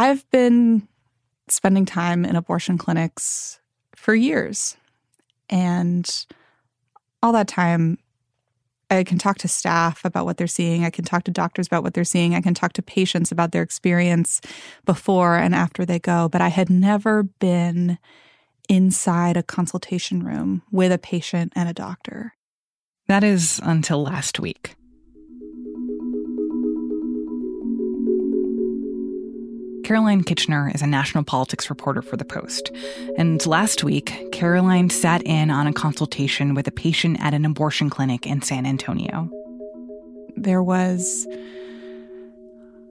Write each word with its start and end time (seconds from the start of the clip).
I've 0.00 0.28
been 0.30 0.88
spending 1.48 1.84
time 1.84 2.24
in 2.24 2.34
abortion 2.34 2.78
clinics 2.78 3.60
for 3.94 4.14
years. 4.14 4.78
And 5.50 6.08
all 7.22 7.32
that 7.32 7.48
time, 7.48 7.98
I 8.88 9.04
can 9.04 9.18
talk 9.18 9.36
to 9.38 9.48
staff 9.48 10.02
about 10.06 10.24
what 10.24 10.38
they're 10.38 10.46
seeing. 10.46 10.86
I 10.86 10.90
can 10.90 11.04
talk 11.04 11.24
to 11.24 11.30
doctors 11.30 11.66
about 11.66 11.82
what 11.82 11.92
they're 11.92 12.04
seeing. 12.04 12.34
I 12.34 12.40
can 12.40 12.54
talk 12.54 12.72
to 12.74 12.82
patients 12.82 13.30
about 13.30 13.52
their 13.52 13.62
experience 13.62 14.40
before 14.86 15.36
and 15.36 15.54
after 15.54 15.84
they 15.84 15.98
go. 15.98 16.30
But 16.30 16.40
I 16.40 16.48
had 16.48 16.70
never 16.70 17.24
been 17.24 17.98
inside 18.70 19.36
a 19.36 19.42
consultation 19.42 20.22
room 20.22 20.62
with 20.72 20.92
a 20.92 20.98
patient 20.98 21.52
and 21.54 21.68
a 21.68 21.74
doctor. 21.74 22.32
That 23.06 23.22
is 23.22 23.60
until 23.62 24.02
last 24.02 24.40
week. 24.40 24.76
Caroline 29.90 30.22
Kitchener 30.22 30.70
is 30.72 30.82
a 30.82 30.86
national 30.86 31.24
politics 31.24 31.68
reporter 31.68 32.00
for 32.00 32.16
The 32.16 32.24
Post. 32.24 32.70
And 33.18 33.44
last 33.44 33.82
week, 33.82 34.28
Caroline 34.30 34.88
sat 34.88 35.20
in 35.26 35.50
on 35.50 35.66
a 35.66 35.72
consultation 35.72 36.54
with 36.54 36.68
a 36.68 36.70
patient 36.70 37.20
at 37.20 37.34
an 37.34 37.44
abortion 37.44 37.90
clinic 37.90 38.24
in 38.24 38.40
San 38.40 38.66
Antonio. 38.66 39.28
There 40.36 40.62
was 40.62 41.26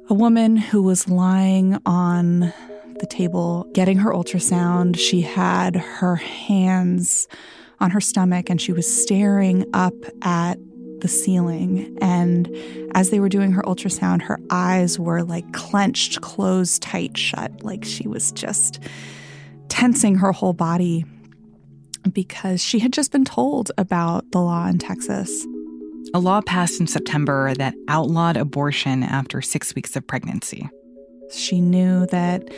a 0.10 0.14
woman 0.14 0.58
who 0.58 0.84
was 0.84 1.08
lying 1.08 1.78
on 1.86 2.52
the 3.00 3.08
table 3.10 3.66
getting 3.72 4.00
her 4.00 4.12
ultrasound. 4.12 5.00
She 5.00 5.22
had 5.22 5.78
her 5.78 6.18
hands 6.18 7.30
on 7.80 7.92
her 7.92 8.02
stomach 8.02 8.50
and 8.50 8.60
she 8.60 8.74
was 8.74 9.02
staring 9.04 9.64
up 9.74 9.96
at 10.22 10.60
the 11.02 11.08
ceiling. 11.08 11.98
And 12.02 12.50
as 12.94 13.10
they 13.10 13.20
were 13.20 13.30
doing 13.30 13.52
her 13.52 13.62
ultrasound, 13.64 14.22
her 14.24 14.40
eyes 14.50 15.00
were 15.00 15.24
like 15.24 15.52
clenched, 15.54 16.22
closed 16.22 16.82
tight 16.82 17.18
shut, 17.18 17.64
like 17.64 17.86
she 17.86 18.08
was 18.08 18.32
just 18.32 18.80
tensing 19.68 20.16
her 20.16 20.32
whole 20.32 20.54
body 20.54 21.06
because 22.12 22.64
she 22.64 22.80
had 22.80 22.94
just 22.94 23.12
been 23.12 23.26
told 23.26 23.72
about 23.78 24.32
the 24.32 24.40
law 24.40 24.68
in 24.68 24.78
Texas. 24.78 25.46
A 26.14 26.20
law 26.20 26.42
passed 26.42 26.80
in 26.80 26.88
September 26.88 27.54
that 27.56 27.76
outlawed 27.88 28.38
abortion 28.38 29.04
after 29.04 29.42
six 29.42 29.76
weeks 29.76 29.96
of 29.96 30.08
pregnancy. 30.08 30.70
She 31.32 31.62
knew 31.62 32.08
that 32.08 32.50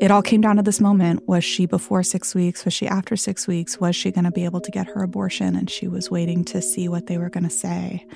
it 0.00 0.10
all 0.10 0.22
came 0.22 0.40
down 0.40 0.56
to 0.56 0.62
this 0.62 0.80
moment. 0.80 1.26
Was 1.26 1.44
she 1.44 1.66
before 1.66 2.02
six 2.02 2.34
weeks? 2.34 2.64
Was 2.64 2.74
she 2.74 2.86
after 2.86 3.16
six 3.16 3.46
weeks? 3.46 3.80
Was 3.80 3.96
she 3.96 4.10
going 4.10 4.24
to 4.24 4.30
be 4.30 4.44
able 4.44 4.60
to 4.60 4.70
get 4.70 4.86
her 4.88 5.02
abortion? 5.02 5.56
And 5.56 5.70
she 5.70 5.88
was 5.88 6.10
waiting 6.10 6.44
to 6.46 6.60
see 6.60 6.88
what 6.88 7.06
they 7.06 7.16
were 7.16 7.30
going 7.30 7.44
to 7.44 7.50
say. 7.50 8.06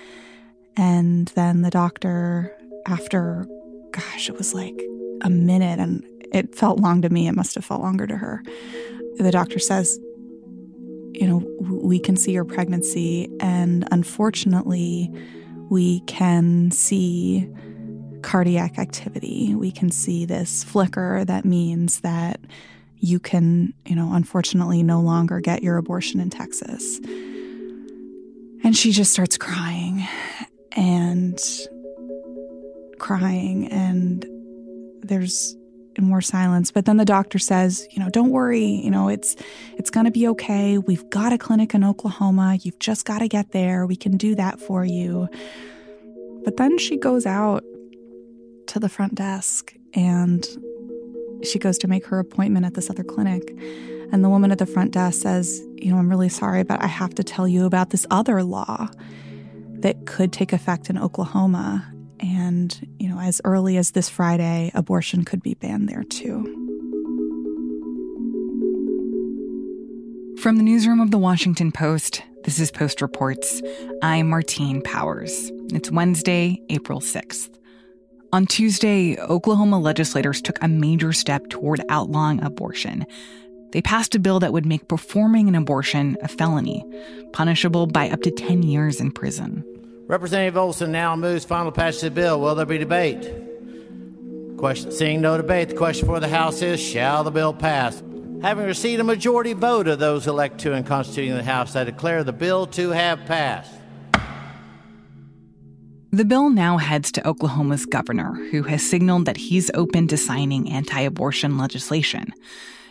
And 0.77 1.28
then 1.28 1.62
the 1.62 1.70
doctor, 1.70 2.55
after, 2.86 3.47
gosh, 3.92 4.28
it 4.28 4.36
was 4.36 4.53
like 4.53 4.78
a 5.23 5.31
minute, 5.31 5.78
and 5.78 6.05
it 6.33 6.55
felt 6.55 6.81
long 6.81 7.03
to 7.03 7.11
me. 7.11 7.28
It 7.28 7.34
must 7.34 7.55
have 7.55 7.64
felt 7.64 7.83
longer 7.83 8.06
to 8.06 8.17
her. 8.17 8.42
The 9.19 9.33
doctor 9.33 9.58
says, 9.58 9.98
You 11.12 11.27
know, 11.27 11.56
we 11.61 11.98
can 11.98 12.17
see 12.17 12.33
your 12.33 12.45
pregnancy, 12.45 13.28
and 13.41 13.86
unfortunately, 13.91 15.11
we 15.70 16.01
can 16.01 16.70
see 16.70 17.48
cardiac 18.22 18.78
activity. 18.78 19.54
We 19.54 19.70
can 19.70 19.90
see 19.90 20.24
this 20.24 20.64
flicker 20.64 21.24
that 21.24 21.44
means 21.44 22.00
that 22.00 22.40
you 22.98 23.18
can, 23.18 23.72
you 23.86 23.96
know, 23.96 24.12
unfortunately 24.12 24.82
no 24.82 25.00
longer 25.00 25.40
get 25.40 25.62
your 25.62 25.77
abortion 25.78 26.20
in 26.20 26.30
Texas. 26.30 26.98
And 28.62 28.77
she 28.77 28.92
just 28.92 29.12
starts 29.12 29.38
crying 29.38 30.06
and 30.72 31.40
crying, 32.98 33.68
and 33.68 34.27
there's 35.02 35.56
more 35.98 36.20
silence. 36.20 36.70
But 36.70 36.84
then 36.84 36.96
the 36.96 37.05
doctor 37.05 37.38
says, 37.38 37.86
you 37.90 38.02
know, 38.02 38.08
don't 38.10 38.30
worry, 38.30 38.64
you 38.64 38.90
know, 38.90 39.08
it's 39.08 39.36
it's 39.77 39.90
going 39.90 40.06
to 40.06 40.12
be 40.12 40.28
okay. 40.28 40.78
We've 40.78 41.08
got 41.10 41.32
a 41.32 41.38
clinic 41.38 41.74
in 41.74 41.84
Oklahoma. 41.84 42.58
You've 42.62 42.78
just 42.78 43.05
got 43.05 43.18
to 43.20 43.28
get 43.28 43.52
there. 43.52 43.86
We 43.86 43.96
can 43.96 44.16
do 44.16 44.34
that 44.34 44.61
for 44.61 44.84
you. 44.84 45.28
But 46.45 46.56
then 46.56 46.78
she 46.78 46.96
goes 46.96 47.27
out 47.27 47.64
to 48.70 48.79
the 48.79 48.89
front 48.89 49.17
desk 49.17 49.75
and 49.95 50.47
she 51.42 51.58
goes 51.58 51.77
to 51.79 51.89
make 51.89 52.07
her 52.07 52.19
appointment 52.19 52.64
at 52.64 52.75
this 52.75 52.89
other 52.89 53.03
clinic. 53.03 53.51
And 54.13 54.25
the 54.25 54.29
woman 54.29 54.53
at 54.53 54.58
the 54.58 54.67
front 54.67 54.92
desk 54.92 55.23
says, 55.23 55.61
You 55.77 55.91
know, 55.91 55.98
I'm 55.98 56.08
really 56.08 56.29
sorry, 56.29 56.63
but 56.63 56.83
I 56.83 56.86
have 56.86 57.14
to 57.17 57.25
tell 57.25 57.48
you 57.48 57.67
about 57.67 57.91
this 57.91 58.07
other 58.11 58.42
law 58.42 58.89
that 59.81 60.07
could 60.07 60.33
take 60.33 60.53
effect 60.53 60.91
in 60.91 60.98
Oklahoma. 60.98 61.92
And, 62.20 62.89
you 62.98 63.08
know, 63.08 63.19
as 63.19 63.41
early 63.45 63.77
as 63.77 63.92
this 63.92 64.08
Friday, 64.08 64.70
abortion 64.75 65.25
could 65.25 65.42
be 65.42 65.55
banned 65.55 65.89
there 65.89 66.05
too. 66.05 66.45
From 70.41 70.57
the 70.57 70.63
newsroom 70.63 71.01
of 71.01 71.11
the 71.11 71.19
Washington 71.19 71.73
Post, 71.73 72.23
this 72.45 72.58
is 72.58 72.70
Post 72.70 73.02
Reports. 73.02 73.63
I'm 74.02 74.29
Martine 74.29 74.81
Powers. 74.83 75.51
It's 75.73 75.91
Wednesday, 75.91 76.61
April 76.69 77.01
6th. 77.01 77.59
On 78.33 78.46
Tuesday, 78.46 79.18
Oklahoma 79.18 79.80
legislators 79.80 80.41
took 80.41 80.63
a 80.63 80.68
major 80.68 81.13
step 81.13 81.48
toward 81.48 81.80
outlawing 81.89 82.41
abortion. 82.45 83.05
They 83.73 83.83
passed 83.83 84.14
a 84.14 84.20
bill 84.20 84.39
that 84.39 84.52
would 84.52 84.64
make 84.64 84.86
performing 84.86 85.48
an 85.48 85.57
abortion 85.57 86.17
a 86.23 86.29
felony, 86.29 86.85
punishable 87.33 87.89
by 87.89 88.08
up 88.08 88.23
to 88.23 88.30
10 88.30 88.63
years 88.63 89.01
in 89.01 89.11
prison. 89.11 89.64
Representative 90.07 90.57
Olsen 90.57 90.92
now 90.92 91.17
moves 91.17 91.45
final 91.45 91.73
passage 91.73 92.05
of 92.05 92.14
the 92.14 92.20
bill. 92.20 92.40
Will 92.40 92.55
there 92.55 92.67
be 92.67 92.79
debate? 92.79 93.29
Question, 94.57 94.92
seeing 94.92 95.20
no 95.20 95.36
debate, 95.36 95.70
the 95.70 95.74
question 95.74 96.07
for 96.07 96.20
the 96.20 96.29
House 96.29 96.63
is 96.63 96.80
Shall 96.80 97.24
the 97.24 97.33
bill 97.33 97.52
pass? 97.52 98.01
Having 98.42 98.67
received 98.67 99.01
a 99.01 99.05
majority 99.05 99.55
vote 99.55 99.89
of 99.89 99.98
those 99.98 100.29
elected 100.29 100.61
to 100.61 100.74
and 100.74 100.86
constituting 100.86 101.35
the 101.35 101.42
House, 101.42 101.74
I 101.74 101.83
declare 101.83 102.23
the 102.23 102.33
bill 102.33 102.67
to 102.69 102.90
have 102.90 103.24
passed. 103.27 103.74
The 106.12 106.24
bill 106.24 106.50
now 106.50 106.76
heads 106.76 107.12
to 107.12 107.28
Oklahoma's 107.28 107.86
governor, 107.86 108.34
who 108.50 108.64
has 108.64 108.82
signaled 108.82 109.26
that 109.26 109.36
he's 109.36 109.70
open 109.74 110.08
to 110.08 110.16
signing 110.16 110.68
anti 110.68 111.00
abortion 111.00 111.56
legislation. 111.56 112.32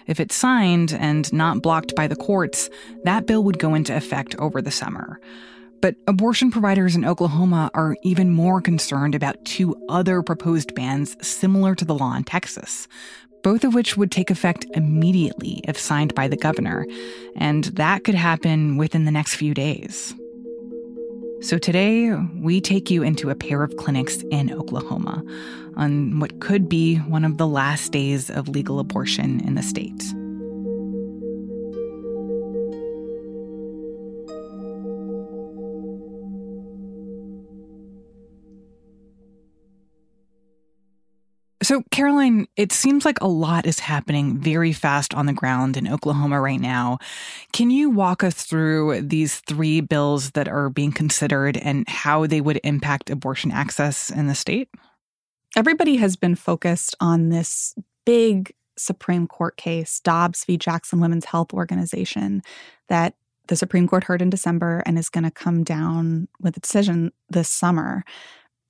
If 0.07 0.22
it's 0.22 0.35
signed 0.35 0.94
and 0.94 1.31
not 1.34 1.62
blocked 1.62 1.96
by 1.96 2.07
the 2.07 2.16
courts, 2.16 2.69
that 3.03 3.28
bill 3.28 3.44
would 3.44 3.59
go 3.59 3.74
into 3.74 3.94
effect 3.94 4.38
over 4.38 4.62
the 4.62 4.72
summer. 4.72 5.19
But 5.81 5.96
abortion 6.07 6.50
providers 6.50 6.96
in 6.96 7.03
Oklahoma 7.03 7.69
are 7.74 7.97
even 8.03 8.34
more 8.34 8.62
concerned 8.62 9.16
about 9.16 9.44
two 9.44 9.75
other 9.90 10.22
proposed 10.22 10.74
bans 10.74 11.18
similar 11.22 11.75
to 11.75 11.84
the 11.84 11.96
law 11.96 12.16
in 12.16 12.24
Texas, 12.24 12.88
both 13.44 13.66
of 13.66 13.74
which 13.74 13.97
would 13.97 14.12
take 14.12 14.31
effect 14.31 14.66
immediately 14.75 15.62
if 15.68 15.78
signed 15.78 16.16
by 16.16 16.30
the 16.30 16.38
governor, 16.38 16.86
and 17.36 17.66
that 17.66 18.06
could 18.06 18.16
happen 18.16 18.78
within 18.78 19.03
the 19.03 19.12
next 19.12 19.36
few 19.36 19.53
days. 19.53 20.16
So 21.42 21.58
today, 21.58 22.12
we 22.36 22.60
take 22.60 22.92
you 22.92 23.02
into 23.02 23.30
a 23.30 23.36
pair 23.36 23.64
of 23.64 23.78
clinics 23.78 24.18
in 24.30 24.52
Oklahoma 24.52 25.24
on 25.78 26.20
what 26.20 26.42
could 26.42 26.68
be 26.68 26.98
one 26.98 27.24
of 27.24 27.38
the 27.38 27.48
last 27.48 27.94
days 27.94 28.30
of 28.30 28.50
legal 28.50 28.78
abortion 28.78 29.40
in 29.48 29.56
the 29.56 29.64
state. 29.64 30.04
So, 41.69 41.84
Caroline, 41.91 42.47
it 42.56 42.72
seems 42.72 43.06
like 43.06 43.22
a 43.22 43.28
lot 43.28 43.68
is 43.68 43.78
happening 43.78 44.40
very 44.40 44.74
fast 44.74 45.13
on 45.13 45.28
the 45.28 45.34
ground 45.34 45.78
in 45.78 45.88
Oklahoma 45.88 46.41
right 46.41 46.59
now. 46.59 46.97
Can 47.53 47.69
you 47.69 47.91
walk 47.91 48.24
us 48.24 48.41
through 48.41 49.03
these 49.03 49.41
three 49.41 49.80
bills 49.80 50.31
that 50.31 50.47
are 50.47 50.72
being 50.72 50.91
considered 50.91 51.57
and 51.57 51.88
how 51.88 52.25
they 52.25 52.41
would 52.41 52.59
impact 52.63 53.12
abortion 53.12 53.52
access 53.52 54.09
in 54.09 54.25
the 54.25 54.34
state? 54.34 54.69
Everybody 55.56 55.97
has 55.97 56.16
been 56.16 56.34
focused 56.34 56.95
on 57.00 57.30
this 57.30 57.75
big 58.04 58.51
Supreme 58.75 59.27
Court 59.27 59.56
case, 59.56 60.00
Dobbs 60.00 60.45
v. 60.45 60.57
Jackson 60.57 61.00
Women's 61.00 61.25
Health 61.25 61.54
Organization, 61.54 62.42
that 62.88 63.13
the 63.48 63.56
Supreme 63.56 63.88
Court 63.88 64.06
heard 64.06 64.24
in 64.24 64.31
December 64.31 64.81
and 64.88 64.98
is 64.98 65.10
going 65.10 65.24
to 65.24 65.30
come 65.30 65.63
down 65.63 66.30
with 66.42 66.57
a 66.57 66.62
decision 66.62 67.12
this 67.30 67.48
summer. 67.48 68.04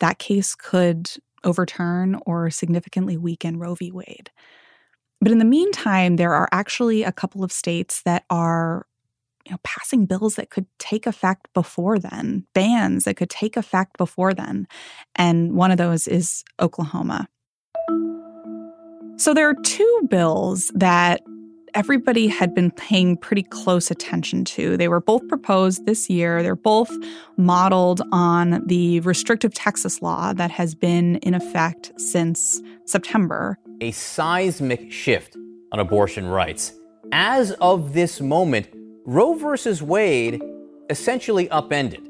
That 0.02 0.20
case 0.20 0.54
could 0.54 1.12
overturn 1.44 2.20
or 2.26 2.50
significantly 2.50 3.18
weaken 3.18 3.58
Roe 3.58 3.76
v. 3.76 3.92
Wade. 3.92 4.32
But 5.22 5.32
in 5.32 5.40
the 5.40 5.46
meantime, 5.46 6.16
there 6.16 6.34
are 6.34 6.48
actually 6.52 7.04
a 7.04 7.12
couple 7.12 7.44
of 7.44 7.52
states 7.52 8.02
that 8.04 8.24
are 8.30 8.86
you 9.46 9.52
know, 9.52 9.60
passing 9.64 10.06
bills 10.06 10.36
that 10.36 10.50
could 10.50 10.68
take 10.78 11.08
effect 11.08 11.48
before 11.54 11.98
then, 11.98 12.46
bans 12.54 13.06
that 13.06 13.18
could 13.18 13.30
take 13.30 13.58
effect 13.58 13.98
before 13.98 14.34
then. 14.34 14.68
And 15.16 15.54
one 15.54 15.72
of 15.72 15.78
those 15.78 16.08
is 16.08 16.44
Oklahoma. 16.60 17.28
So 19.18 19.34
there 19.34 19.50
are 19.50 19.56
two 19.64 20.08
bills 20.10 20.72
that 20.76 21.22
everybody 21.74 22.28
had 22.28 22.54
been 22.54 22.72
paying 22.72 23.18
pretty 23.18 23.44
close 23.44 23.92
attention 23.92 24.46
to. 24.46 24.78
They 24.78 24.88
were 24.88 25.02
both 25.02 25.28
proposed 25.28 25.86
this 25.86 26.10
year. 26.10 26.42
They're 26.44 26.56
both 26.56 26.92
modeled 27.38 28.02
on 28.12 28.66
the 28.66 29.00
restrictive 29.02 29.54
Texas 29.54 30.02
law 30.02 30.34
that 30.34 30.52
has 30.52 30.76
been 30.76 31.18
in 31.18 31.34
effect 31.34 31.92
since 31.98 32.62
September. 32.86 33.58
A 33.82 33.92
seismic 33.92 34.92
shift 34.92 35.38
on 35.72 35.80
abortion 35.80 36.28
rights. 36.28 36.74
As 37.12 37.52
of 37.54 37.94
this 37.94 38.22
moment, 38.22 38.68
Roe 39.06 39.34
v. 39.34 39.84
Wade 39.84 40.42
essentially 40.90 41.50
upended. 41.50 42.08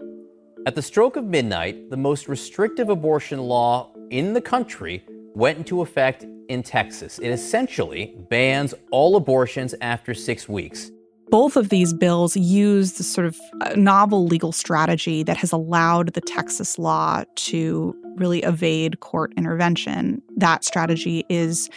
At 0.65 0.75
the 0.75 0.81
stroke 0.81 1.15
of 1.15 1.23
midnight, 1.23 1.89
the 1.89 1.97
most 1.97 2.27
restrictive 2.27 2.89
abortion 2.89 3.39
law 3.39 3.93
in 4.09 4.33
the 4.33 4.41
country 4.41 5.03
went 5.33 5.57
into 5.57 5.81
effect 5.81 6.25
in 6.49 6.63
Texas. 6.63 7.19
It 7.19 7.29
essentially 7.29 8.13
bans 8.29 8.73
all 8.91 9.15
abortions 9.15 9.73
after 9.79 10.13
six 10.13 10.49
weeks. 10.49 10.91
Both 11.29 11.55
of 11.55 11.69
these 11.69 11.93
bills 11.93 12.35
use 12.35 12.93
the 12.93 13.03
sort 13.03 13.27
of 13.27 13.39
uh, 13.61 13.75
novel 13.75 14.25
legal 14.25 14.51
strategy 14.51 15.21
that 15.23 15.37
has 15.37 15.51
allowed 15.51 16.13
the 16.13 16.21
Texas 16.21 16.79
law 16.79 17.23
to 17.35 17.95
really 18.15 18.39
evade 18.39 18.99
court 19.01 19.31
intervention. 19.37 20.23
That 20.37 20.65
strategy 20.65 21.23
is, 21.29 21.69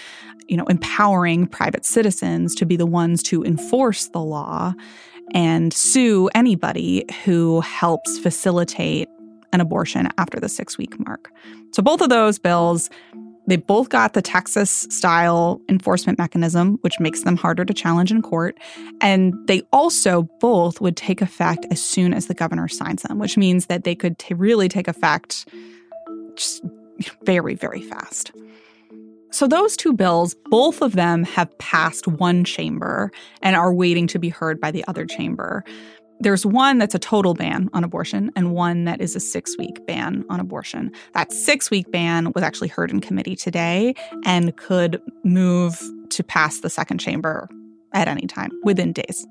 you 0.49 0.57
know, 0.57 0.65
empowering 0.65 1.47
private 1.47 1.85
citizens 1.85 2.55
to 2.55 2.65
be 2.65 2.77
the 2.77 2.87
ones 2.87 3.23
to 3.25 3.45
enforce 3.45 4.09
the 4.09 4.23
law 4.23 4.73
and 5.35 5.73
sue 5.73 6.31
anybody 6.35 7.05
who 7.25 7.61
helps 7.61 8.19
facilitate 8.19 9.09
an 9.53 9.61
abortion 9.61 10.09
after 10.17 10.41
the 10.41 10.49
six 10.49 10.79
week 10.79 10.99
mark. 11.07 11.31
So 11.73 11.83
both 11.83 12.01
of 12.01 12.09
those 12.09 12.39
bills 12.39 12.89
they 13.47 13.57
both 13.57 13.89
got 13.89 14.13
the 14.13 14.23
Texas 14.23 14.87
style 14.91 15.61
enforcement 15.69 16.19
mechanism, 16.19 16.79
which 16.83 17.01
makes 17.01 17.23
them 17.23 17.37
harder 17.37 17.65
to 17.65 17.75
challenge 17.75 18.13
in 18.13 18.23
court. 18.23 18.59
And 19.01 19.35
they 19.47 19.63
also 19.73 20.23
both 20.41 20.81
would 20.81 20.97
take 20.97 21.21
effect 21.21 21.67
as 21.71 21.83
soon 21.83 22.15
as 22.15 22.27
the 22.27 22.35
governor 22.35 22.69
signs 22.69 23.03
them, 23.03 23.19
which 23.19 23.37
means 23.37 23.67
that 23.67 23.85
they 23.85 23.95
could 23.95 24.19
t- 24.19 24.35
really 24.35 24.69
take 24.69 24.89
effect 24.89 25.49
just 26.37 26.63
very, 27.25 27.55
very 27.55 27.83
fast. 27.83 28.33
So, 29.31 29.47
those 29.47 29.79
two 29.79 29.95
bills, 29.95 30.37
both 30.51 30.83
of 30.83 30.93
them 30.93 31.25
have 31.25 31.57
passed 31.59 32.07
one 32.07 32.45
chamber 32.45 33.11
and 33.41 33.57
are 33.57 33.73
waiting 33.73 34.07
to 34.09 34.19
be 34.19 34.29
heard 34.29 34.61
by 34.61 34.71
the 34.71 34.85
other 34.87 35.07
chamber. 35.07 35.65
There's 36.23 36.47
one 36.47 36.79
that's 36.79 36.95
a 36.95 37.01
total 37.01 37.35
ban 37.35 37.69
on 37.73 37.83
abortion 37.83 38.31
and 38.37 38.53
one 38.53 38.85
that 38.85 39.01
is 39.01 39.17
a 39.17 39.21
six 39.21 39.59
week 39.59 39.85
ban 39.89 40.25
on 40.31 40.39
abortion. 40.39 40.93
That 41.15 41.33
six 41.33 41.69
week 41.69 41.91
ban 41.91 42.31
was 42.33 42.45
actually 42.45 42.69
heard 42.69 42.93
in 42.93 43.01
committee 43.01 43.35
today 43.35 43.97
and 44.25 44.57
could 44.57 45.03
move 45.25 45.83
to 46.11 46.23
pass 46.23 46.61
the 46.61 46.71
second 46.71 46.99
chamber 46.99 47.49
at 47.93 48.07
any 48.07 48.29
time 48.29 48.53
within 48.63 48.93
days. 48.93 49.27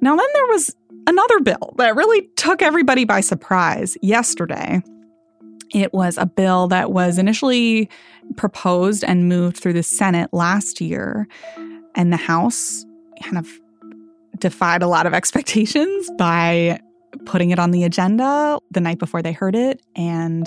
Now, 0.00 0.16
then 0.16 0.26
there 0.32 0.46
was 0.46 0.74
another 1.06 1.40
bill 1.40 1.74
that 1.76 1.94
really 1.94 2.30
took 2.36 2.62
everybody 2.62 3.04
by 3.04 3.20
surprise 3.20 3.98
yesterday. 4.00 4.80
It 5.74 5.92
was 5.92 6.16
a 6.16 6.24
bill 6.24 6.68
that 6.68 6.92
was 6.92 7.18
initially 7.18 7.90
proposed 8.36 9.04
and 9.04 9.28
moved 9.28 9.58
through 9.58 9.74
the 9.74 9.82
Senate 9.82 10.30
last 10.32 10.80
year, 10.80 11.28
and 11.94 12.10
the 12.10 12.16
House 12.16 12.86
kind 13.22 13.36
of 13.36 13.48
defied 14.40 14.82
a 14.82 14.88
lot 14.88 15.06
of 15.06 15.14
expectations 15.20 16.10
by 16.18 16.80
putting 17.24 17.50
it 17.50 17.58
on 17.58 17.70
the 17.70 17.84
agenda 17.84 18.58
the 18.70 18.80
night 18.80 18.98
before 18.98 19.22
they 19.22 19.32
heard 19.32 19.54
it 19.54 19.80
and 19.96 20.46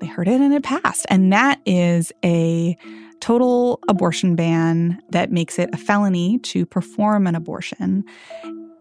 they 0.00 0.06
heard 0.06 0.28
it 0.28 0.40
and 0.40 0.52
it 0.52 0.62
passed. 0.62 1.06
And 1.08 1.32
that 1.32 1.60
is 1.64 2.12
a 2.24 2.76
total 3.20 3.80
abortion 3.88 4.36
ban 4.36 5.00
that 5.10 5.32
makes 5.32 5.58
it 5.58 5.70
a 5.72 5.76
felony 5.76 6.38
to 6.40 6.66
perform 6.66 7.26
an 7.26 7.34
abortion. 7.34 8.04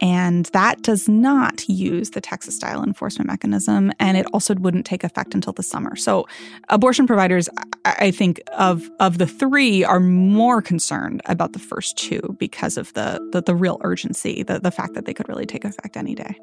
And 0.01 0.45
that 0.47 0.81
does 0.81 1.07
not 1.07 1.67
use 1.69 2.11
the 2.11 2.21
Texas 2.21 2.55
style 2.55 2.83
enforcement 2.83 3.27
mechanism. 3.27 3.91
And 3.99 4.17
it 4.17 4.25
also 4.33 4.55
wouldn't 4.55 4.85
take 4.85 5.03
effect 5.03 5.33
until 5.33 5.53
the 5.53 5.63
summer. 5.63 5.95
So 5.95 6.27
abortion 6.69 7.07
providers, 7.07 7.47
I 7.85 8.11
think, 8.11 8.41
of, 8.57 8.89
of 8.99 9.17
the 9.17 9.27
three 9.27 9.83
are 9.83 9.99
more 9.99 10.61
concerned 10.61 11.21
about 11.25 11.53
the 11.53 11.59
first 11.59 11.97
two 11.97 12.35
because 12.39 12.77
of 12.77 12.93
the, 12.93 13.25
the, 13.31 13.41
the 13.41 13.55
real 13.55 13.79
urgency, 13.81 14.43
the, 14.43 14.59
the 14.59 14.71
fact 14.71 14.93
that 14.95 15.05
they 15.05 15.13
could 15.13 15.29
really 15.29 15.45
take 15.45 15.63
effect 15.65 15.95
any 15.97 16.15
day. 16.15 16.35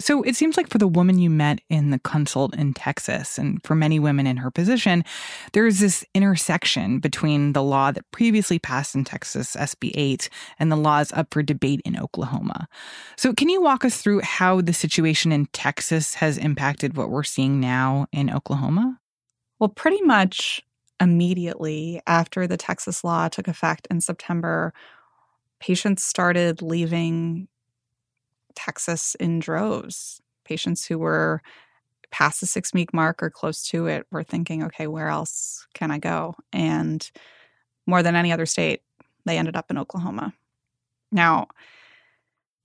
So 0.00 0.22
it 0.22 0.34
seems 0.34 0.56
like 0.56 0.68
for 0.68 0.78
the 0.78 0.88
woman 0.88 1.18
you 1.18 1.30
met 1.30 1.60
in 1.70 1.90
the 1.90 2.00
consult 2.00 2.54
in 2.56 2.74
Texas, 2.74 3.38
and 3.38 3.62
for 3.62 3.74
many 3.74 3.98
women 3.98 4.26
in 4.26 4.36
her 4.38 4.50
position, 4.50 5.04
there's 5.52 5.78
this 5.78 6.04
intersection 6.14 6.98
between 6.98 7.52
the 7.52 7.62
law 7.62 7.92
that 7.92 8.10
previously 8.10 8.58
passed 8.58 8.94
in 8.94 9.04
Texas, 9.04 9.54
SB 9.54 9.92
8, 9.94 10.28
and 10.58 10.72
the 10.72 10.76
laws 10.76 11.12
up 11.12 11.28
for 11.32 11.42
debate 11.42 11.80
in 11.84 11.98
Oklahoma. 11.98 12.66
So 13.16 13.32
can 13.32 13.48
you 13.48 13.62
walk 13.62 13.84
us 13.84 14.02
through 14.02 14.20
how 14.20 14.60
the 14.60 14.72
situation 14.72 15.30
in 15.30 15.46
Texas 15.46 16.14
has 16.14 16.38
impacted 16.38 16.96
what 16.96 17.10
we're 17.10 17.22
seeing 17.22 17.60
now 17.60 18.06
in 18.12 18.30
Oklahoma? 18.30 18.98
Well, 19.60 19.68
pretty 19.68 20.02
much 20.02 20.60
immediately 21.00 22.00
after 22.06 22.46
the 22.46 22.56
Texas 22.56 23.04
law 23.04 23.28
took 23.28 23.48
effect 23.48 23.86
in 23.90 24.00
September, 24.00 24.72
patients 25.60 26.02
started 26.02 26.62
leaving 26.62 27.48
Texas 28.54 29.14
in 29.16 29.38
droves. 29.38 30.20
Patients 30.44 30.86
who 30.86 30.98
were 30.98 31.42
past 32.10 32.40
the 32.40 32.46
six 32.46 32.72
week 32.72 32.94
mark 32.94 33.22
or 33.22 33.30
close 33.30 33.66
to 33.68 33.86
it 33.86 34.06
were 34.10 34.22
thinking, 34.22 34.62
okay, 34.62 34.86
where 34.86 35.08
else 35.08 35.66
can 35.74 35.90
I 35.90 35.98
go? 35.98 36.36
And 36.52 37.10
more 37.86 38.02
than 38.02 38.14
any 38.14 38.32
other 38.32 38.46
state, 38.46 38.82
they 39.24 39.38
ended 39.38 39.56
up 39.56 39.70
in 39.70 39.78
Oklahoma. 39.78 40.32
Now, 41.10 41.48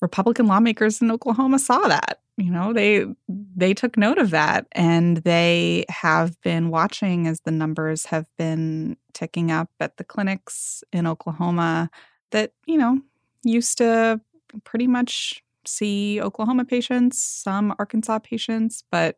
Republican 0.02 0.48
lawmakers 0.48 1.02
in 1.02 1.12
Oklahoma 1.12 1.60
saw 1.60 1.88
that. 1.88 2.20
You 2.38 2.52
know, 2.52 2.72
they 2.72 3.06
they 3.28 3.74
took 3.74 3.98
note 3.98 4.18
of 4.18 4.30
that 4.30 4.66
and 4.72 5.18
they 5.18 5.84
have 5.90 6.40
been 6.42 6.70
watching 6.70 7.28
as 7.28 7.42
the 7.42 7.52
numbers 7.52 8.06
have 8.06 8.28
been 8.38 8.96
ticking 9.14 9.52
up 9.52 9.70
at 9.82 9.98
the 9.98 10.06
clinics 10.06 10.84
in 10.94 11.06
Oklahoma 11.06 11.90
that, 12.32 12.54
you 12.66 12.78
know, 12.78 13.02
used 13.44 13.78
to 13.80 14.22
pretty 14.64 14.88
much 14.88 15.44
see 15.66 16.22
Oklahoma 16.22 16.66
patients, 16.66 17.22
some 17.22 17.74
Arkansas 17.80 18.20
patients, 18.20 18.84
but 18.92 19.18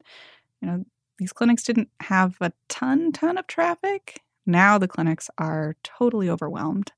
you 0.62 0.68
know, 0.68 0.86
these 1.18 1.34
clinics 1.34 1.64
didn't 1.64 1.90
have 2.02 2.38
a 2.42 2.52
ton 2.68 3.12
ton 3.12 3.38
of 3.38 3.48
traffic. 3.48 4.22
Now 4.46 4.78
the 4.78 4.88
clinics 4.88 5.30
are 5.38 5.76
totally 5.84 6.30
overwhelmed. 6.30 6.92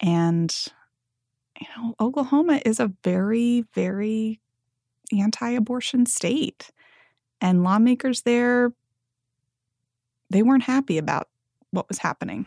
And 0.00 0.54
you 1.60 1.66
know, 1.76 1.94
Oklahoma 2.00 2.60
is 2.64 2.80
a 2.80 2.92
very 3.04 3.64
very 3.74 4.40
anti-abortion 5.16 6.06
state. 6.06 6.70
And 7.40 7.62
lawmakers 7.62 8.22
there 8.22 8.72
they 10.30 10.42
weren't 10.42 10.64
happy 10.64 10.98
about 10.98 11.28
what 11.70 11.88
was 11.88 11.98
happening. 11.98 12.46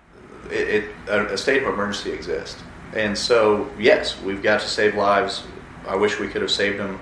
It, 0.50 0.86
it, 0.86 0.92
a 1.08 1.38
state 1.38 1.64
of 1.64 1.74
emergency 1.74 2.12
exists. 2.12 2.62
And 2.94 3.18
so, 3.18 3.70
yes, 3.80 4.20
we've 4.22 4.44
got 4.44 4.62
to 4.62 4.68
save 4.68 4.96
lives 4.96 5.44
I 5.88 5.96
wish 5.96 6.20
we 6.20 6.28
could 6.28 6.42
have 6.42 6.52
saved 6.52 6.80
them 6.80 7.00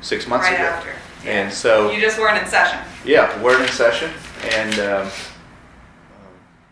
six 0.00 0.26
months 0.26 0.46
right 0.46 0.54
ago. 0.54 0.64
After. 0.64 0.90
Yeah. 1.24 1.30
And 1.30 1.52
so 1.52 1.90
you 1.90 2.00
just 2.00 2.18
weren't 2.18 2.42
in 2.42 2.48
session. 2.48 2.80
Yeah, 3.04 3.42
weren't 3.42 3.62
in 3.62 3.68
session, 3.68 4.10
and. 4.52 4.78
Um, 4.78 5.10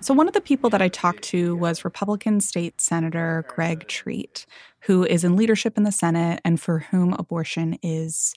so, 0.02 0.14
one 0.14 0.28
of 0.28 0.32
the 0.32 0.40
people 0.40 0.70
that 0.70 0.80
I 0.80 0.88
talked 0.88 1.22
to 1.24 1.54
was 1.54 1.84
Republican 1.84 2.40
State 2.40 2.80
Senator 2.80 3.44
Greg 3.48 3.86
Treat, 3.86 4.46
who 4.80 5.04
is 5.04 5.24
in 5.24 5.36
leadership 5.36 5.76
in 5.76 5.82
the 5.82 5.92
Senate 5.92 6.40
and 6.42 6.58
for 6.58 6.78
whom 6.78 7.12
abortion 7.12 7.78
is 7.82 8.34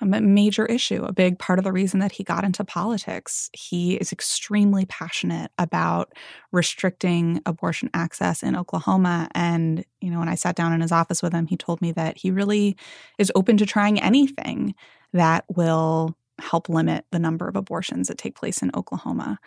a 0.00 0.06
major 0.06 0.64
issue, 0.66 1.04
a 1.04 1.12
big 1.12 1.38
part 1.38 1.58
of 1.58 1.64
the 1.64 1.72
reason 1.72 2.00
that 2.00 2.12
he 2.12 2.24
got 2.24 2.44
into 2.44 2.64
politics. 2.64 3.50
He 3.52 3.94
is 3.94 4.12
extremely 4.12 4.86
passionate 4.86 5.50
about 5.58 6.12
restricting 6.52 7.42
abortion 7.44 7.90
access 7.92 8.42
in 8.42 8.56
Oklahoma. 8.56 9.28
And, 9.34 9.84
you 10.00 10.10
know, 10.10 10.18
when 10.18 10.28
I 10.28 10.34
sat 10.34 10.56
down 10.56 10.72
in 10.72 10.80
his 10.80 10.92
office 10.92 11.22
with 11.22 11.32
him, 11.32 11.46
he 11.46 11.56
told 11.56 11.82
me 11.82 11.92
that 11.92 12.16
he 12.18 12.30
really 12.30 12.76
is 13.18 13.32
open 13.34 13.56
to 13.58 13.66
trying 13.66 14.00
anything 14.00 14.74
that 15.12 15.44
will 15.54 16.16
help 16.38 16.68
limit 16.68 17.04
the 17.10 17.18
number 17.18 17.46
of 17.46 17.56
abortions 17.56 18.08
that 18.08 18.18
take 18.18 18.34
place 18.34 18.62
in 18.62 18.70
Oklahoma. 18.74 19.38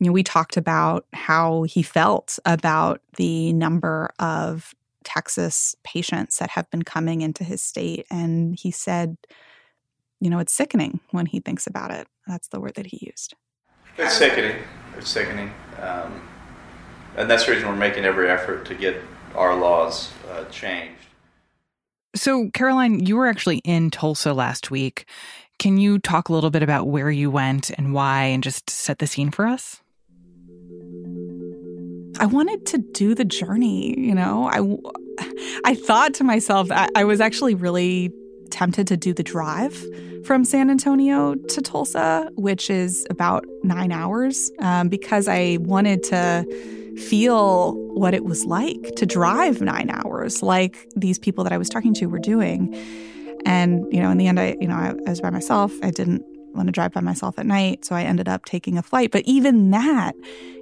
You 0.00 0.06
know, 0.06 0.12
we 0.12 0.24
talked 0.24 0.56
about 0.56 1.06
how 1.12 1.62
he 1.62 1.82
felt 1.82 2.38
about 2.44 3.00
the 3.16 3.52
number 3.52 4.10
of 4.18 4.74
Texas 5.04 5.76
patients 5.84 6.38
that 6.38 6.50
have 6.50 6.68
been 6.70 6.82
coming 6.82 7.20
into 7.20 7.44
his 7.44 7.62
state. 7.62 8.06
And 8.10 8.58
he 8.58 8.70
said, 8.70 9.16
you 10.20 10.30
know, 10.30 10.38
it's 10.38 10.52
sickening 10.52 11.00
when 11.10 11.26
he 11.26 11.40
thinks 11.40 11.66
about 11.66 11.90
it. 11.90 12.06
That's 12.26 12.48
the 12.48 12.60
word 12.60 12.74
that 12.74 12.86
he 12.86 12.98
used. 13.06 13.34
It's 13.98 14.14
sickening. 14.14 14.56
It's 14.96 15.08
sickening. 15.08 15.52
Um, 15.80 16.28
and 17.16 17.30
that's 17.30 17.46
the 17.46 17.52
reason 17.52 17.68
we're 17.68 17.76
making 17.76 18.04
every 18.04 18.28
effort 18.28 18.64
to 18.66 18.74
get 18.74 19.00
our 19.34 19.54
laws 19.54 20.12
uh, 20.30 20.44
changed. 20.46 20.98
So, 22.14 22.48
Caroline, 22.54 23.04
you 23.04 23.16
were 23.16 23.26
actually 23.26 23.58
in 23.58 23.90
Tulsa 23.90 24.32
last 24.32 24.70
week. 24.70 25.06
Can 25.58 25.78
you 25.78 25.98
talk 25.98 26.28
a 26.28 26.32
little 26.32 26.50
bit 26.50 26.62
about 26.62 26.86
where 26.86 27.10
you 27.10 27.30
went 27.30 27.70
and 27.70 27.92
why 27.92 28.24
and 28.24 28.42
just 28.42 28.70
set 28.70 28.98
the 28.98 29.06
scene 29.06 29.30
for 29.30 29.46
us? 29.46 29.80
I 32.20 32.26
wanted 32.26 32.66
to 32.66 32.78
do 32.78 33.14
the 33.14 33.24
journey, 33.24 33.98
you 33.98 34.14
know. 34.14 34.48
I 34.48 34.60
I 35.64 35.74
thought 35.74 36.14
to 36.14 36.24
myself 36.24 36.70
I, 36.70 36.88
I 36.94 37.04
was 37.04 37.20
actually 37.20 37.54
really 37.54 38.12
tempted 38.54 38.86
to 38.86 38.96
do 38.96 39.12
the 39.12 39.22
drive 39.22 39.76
from 40.24 40.44
San 40.44 40.70
Antonio 40.70 41.34
to 41.34 41.60
Tulsa, 41.60 42.30
which 42.36 42.70
is 42.70 43.06
about 43.10 43.44
nine 43.64 43.92
hours, 43.92 44.50
um, 44.60 44.88
because 44.88 45.28
I 45.28 45.58
wanted 45.60 46.02
to 46.04 46.46
feel 46.96 47.74
what 47.94 48.14
it 48.14 48.24
was 48.24 48.44
like 48.44 48.94
to 48.94 49.04
drive 49.04 49.60
nine 49.60 49.90
hours, 49.90 50.42
like 50.42 50.88
these 50.94 51.18
people 51.18 51.42
that 51.44 51.52
I 51.52 51.58
was 51.58 51.68
talking 51.68 51.92
to 51.94 52.06
were 52.06 52.20
doing. 52.20 52.72
And, 53.44 53.84
you 53.92 54.00
know, 54.00 54.10
in 54.10 54.18
the 54.18 54.28
end, 54.28 54.38
I, 54.38 54.56
you 54.60 54.68
know, 54.68 54.76
I, 54.76 54.94
I 55.06 55.10
was 55.10 55.20
by 55.20 55.30
myself. 55.30 55.72
I 55.82 55.90
didn't 55.90 56.24
want 56.54 56.68
to 56.68 56.72
drive 56.72 56.92
by 56.92 57.00
myself 57.00 57.38
at 57.38 57.46
night. 57.46 57.84
So 57.84 57.94
I 57.94 58.02
ended 58.02 58.28
up 58.28 58.44
taking 58.44 58.78
a 58.78 58.82
flight. 58.82 59.10
But 59.10 59.22
even 59.24 59.70
that, 59.70 60.14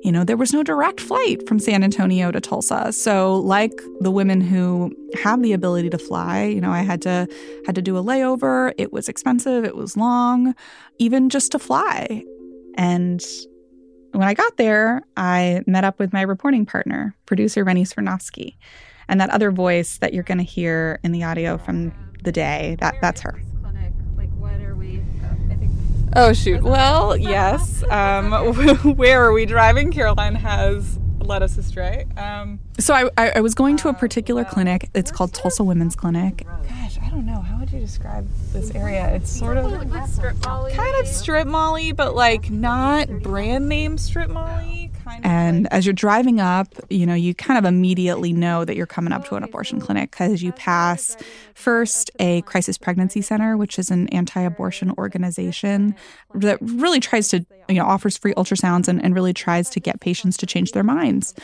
you 0.03 0.13
know, 0.13 0.25
there 0.25 0.37
was 0.37 0.53
no 0.53 0.63
direct 0.63 1.01
flight 1.01 1.47
from 1.47 1.59
San 1.59 1.85
Antonio 1.85 2.31
to 2.31 2.41
Tulsa. 2.41 2.93
So 2.93 3.37
like 3.37 3.73
the 4.01 4.11
women 4.11 4.41
who 4.41 4.95
have 5.23 5.43
the 5.43 5.53
ability 5.53 5.91
to 5.91 5.99
fly, 5.99 6.45
you 6.45 6.61
know, 6.61 6.71
I 6.71 6.83
had 6.83 7.03
to 7.03 7.27
had 7.67 7.75
to 7.75 7.83
do 7.83 7.97
a 7.97 8.03
layover. 8.03 8.73
It 8.79 8.93
was 8.93 9.09
expensive, 9.09 9.65
it 9.65 9.77
was 9.77 9.97
long, 9.97 10.55
even 10.99 11.29
just 11.29 11.53
to 11.53 11.59
fly. 11.59 12.25
And 12.77 13.23
when 14.13 14.29
I 14.29 14.35
got 14.35 14.57
there, 14.57 15.03
I 15.17 15.63
met 15.67 15.85
up 15.85 15.99
with 15.99 16.13
my 16.13 16.23
reporting 16.23 16.67
partner, 16.67 17.17
producer 17.27 17.65
Rennie 17.65 17.85
Svirnovskiy. 17.85 18.57
And 19.09 19.21
that 19.21 19.31
other 19.31 19.51
voice 19.51 19.99
that 19.99 20.15
you're 20.15 20.23
going 20.23 20.39
to 20.39 20.45
hear 20.45 21.01
in 21.03 21.13
the 21.13 21.25
audio 21.25 21.59
from 21.59 21.93
the 22.23 22.33
day, 22.33 22.77
that 22.81 22.95
that's 23.01 23.21
her. 23.21 23.41
Oh 26.15 26.33
shoot. 26.33 26.63
Well, 26.63 27.17
yes. 27.17 27.83
Um, 27.85 28.33
where 28.97 29.25
are 29.25 29.33
we 29.33 29.47
driving? 29.47 29.91
Caroline 29.93 30.35
has 30.35 30.99
led 31.21 31.43
us 31.43 31.57
astray. 31.57 32.07
Um, 32.17 32.61
so 32.79 32.95
I, 32.95 33.09
I, 33.17 33.33
I, 33.37 33.41
was 33.41 33.55
going 33.55 33.77
to 33.79 33.89
a 33.89 33.95
particular 33.95 34.45
clinic. 34.45 34.91
It's 34.93 35.13
called 35.13 35.33
Tulsa 35.33 35.63
Women's 35.63 35.95
Clinic. 35.95 36.45
Gosh, 36.69 36.99
I 37.01 37.09
don't 37.11 37.25
know. 37.25 37.41
How 37.41 37.59
would 37.61 37.71
you 37.71 37.79
describe 37.79 38.27
this 38.53 38.73
area? 38.73 39.15
It's 39.15 39.31
sort 39.31 39.57
of 39.57 39.71
kind 39.71 40.97
of 41.01 41.07
strip 41.07 41.47
molly, 41.47 41.93
but 41.93 42.15
like 42.15 42.51
not 42.51 43.09
brand 43.23 43.69
name 43.69 43.99
strip 43.99 44.31
molly 44.31 44.82
and 45.23 45.73
as 45.73 45.87
you're 45.87 45.93
driving 45.93 46.41
up, 46.41 46.69
you 46.91 47.07
know, 47.07 47.15
you 47.15 47.35
kind 47.35 47.59
of 47.59 47.65
immediately 47.65 48.33
know 48.33 48.65
that 48.65 48.77
you're 48.77 48.87
coming 48.87 49.13
up 49.13 49.27
to 49.29 49.35
an 49.37 49.43
abortion 49.43 49.81
clinic 49.81 50.11
because 50.11 50.43
you 50.43 50.53
pass 50.53 51.17
first 51.55 52.11
a 52.19 52.43
crisis 52.43 52.79
pregnancy 52.79 53.23
center, 53.23 53.57
which 53.57 53.79
is 53.79 53.91
an 53.91 54.09
anti-abortion 54.09 54.93
organization 54.99 55.95
that 56.35 56.59
really 56.61 57.01
tries 57.01 57.29
to, 57.29 57.45
you 57.69 57.77
know, 57.77 57.85
offers 57.85 58.17
free 58.17 58.35
ultrasounds 58.35 58.89
and, 58.89 59.03
and 59.05 59.15
really 59.15 59.33
tries 59.33 59.69
to 59.71 59.81
get 59.81 60.01
patients 60.01 60.37
to 60.39 60.47
change 60.47 60.73
their 60.73 60.83
minds 60.83 61.35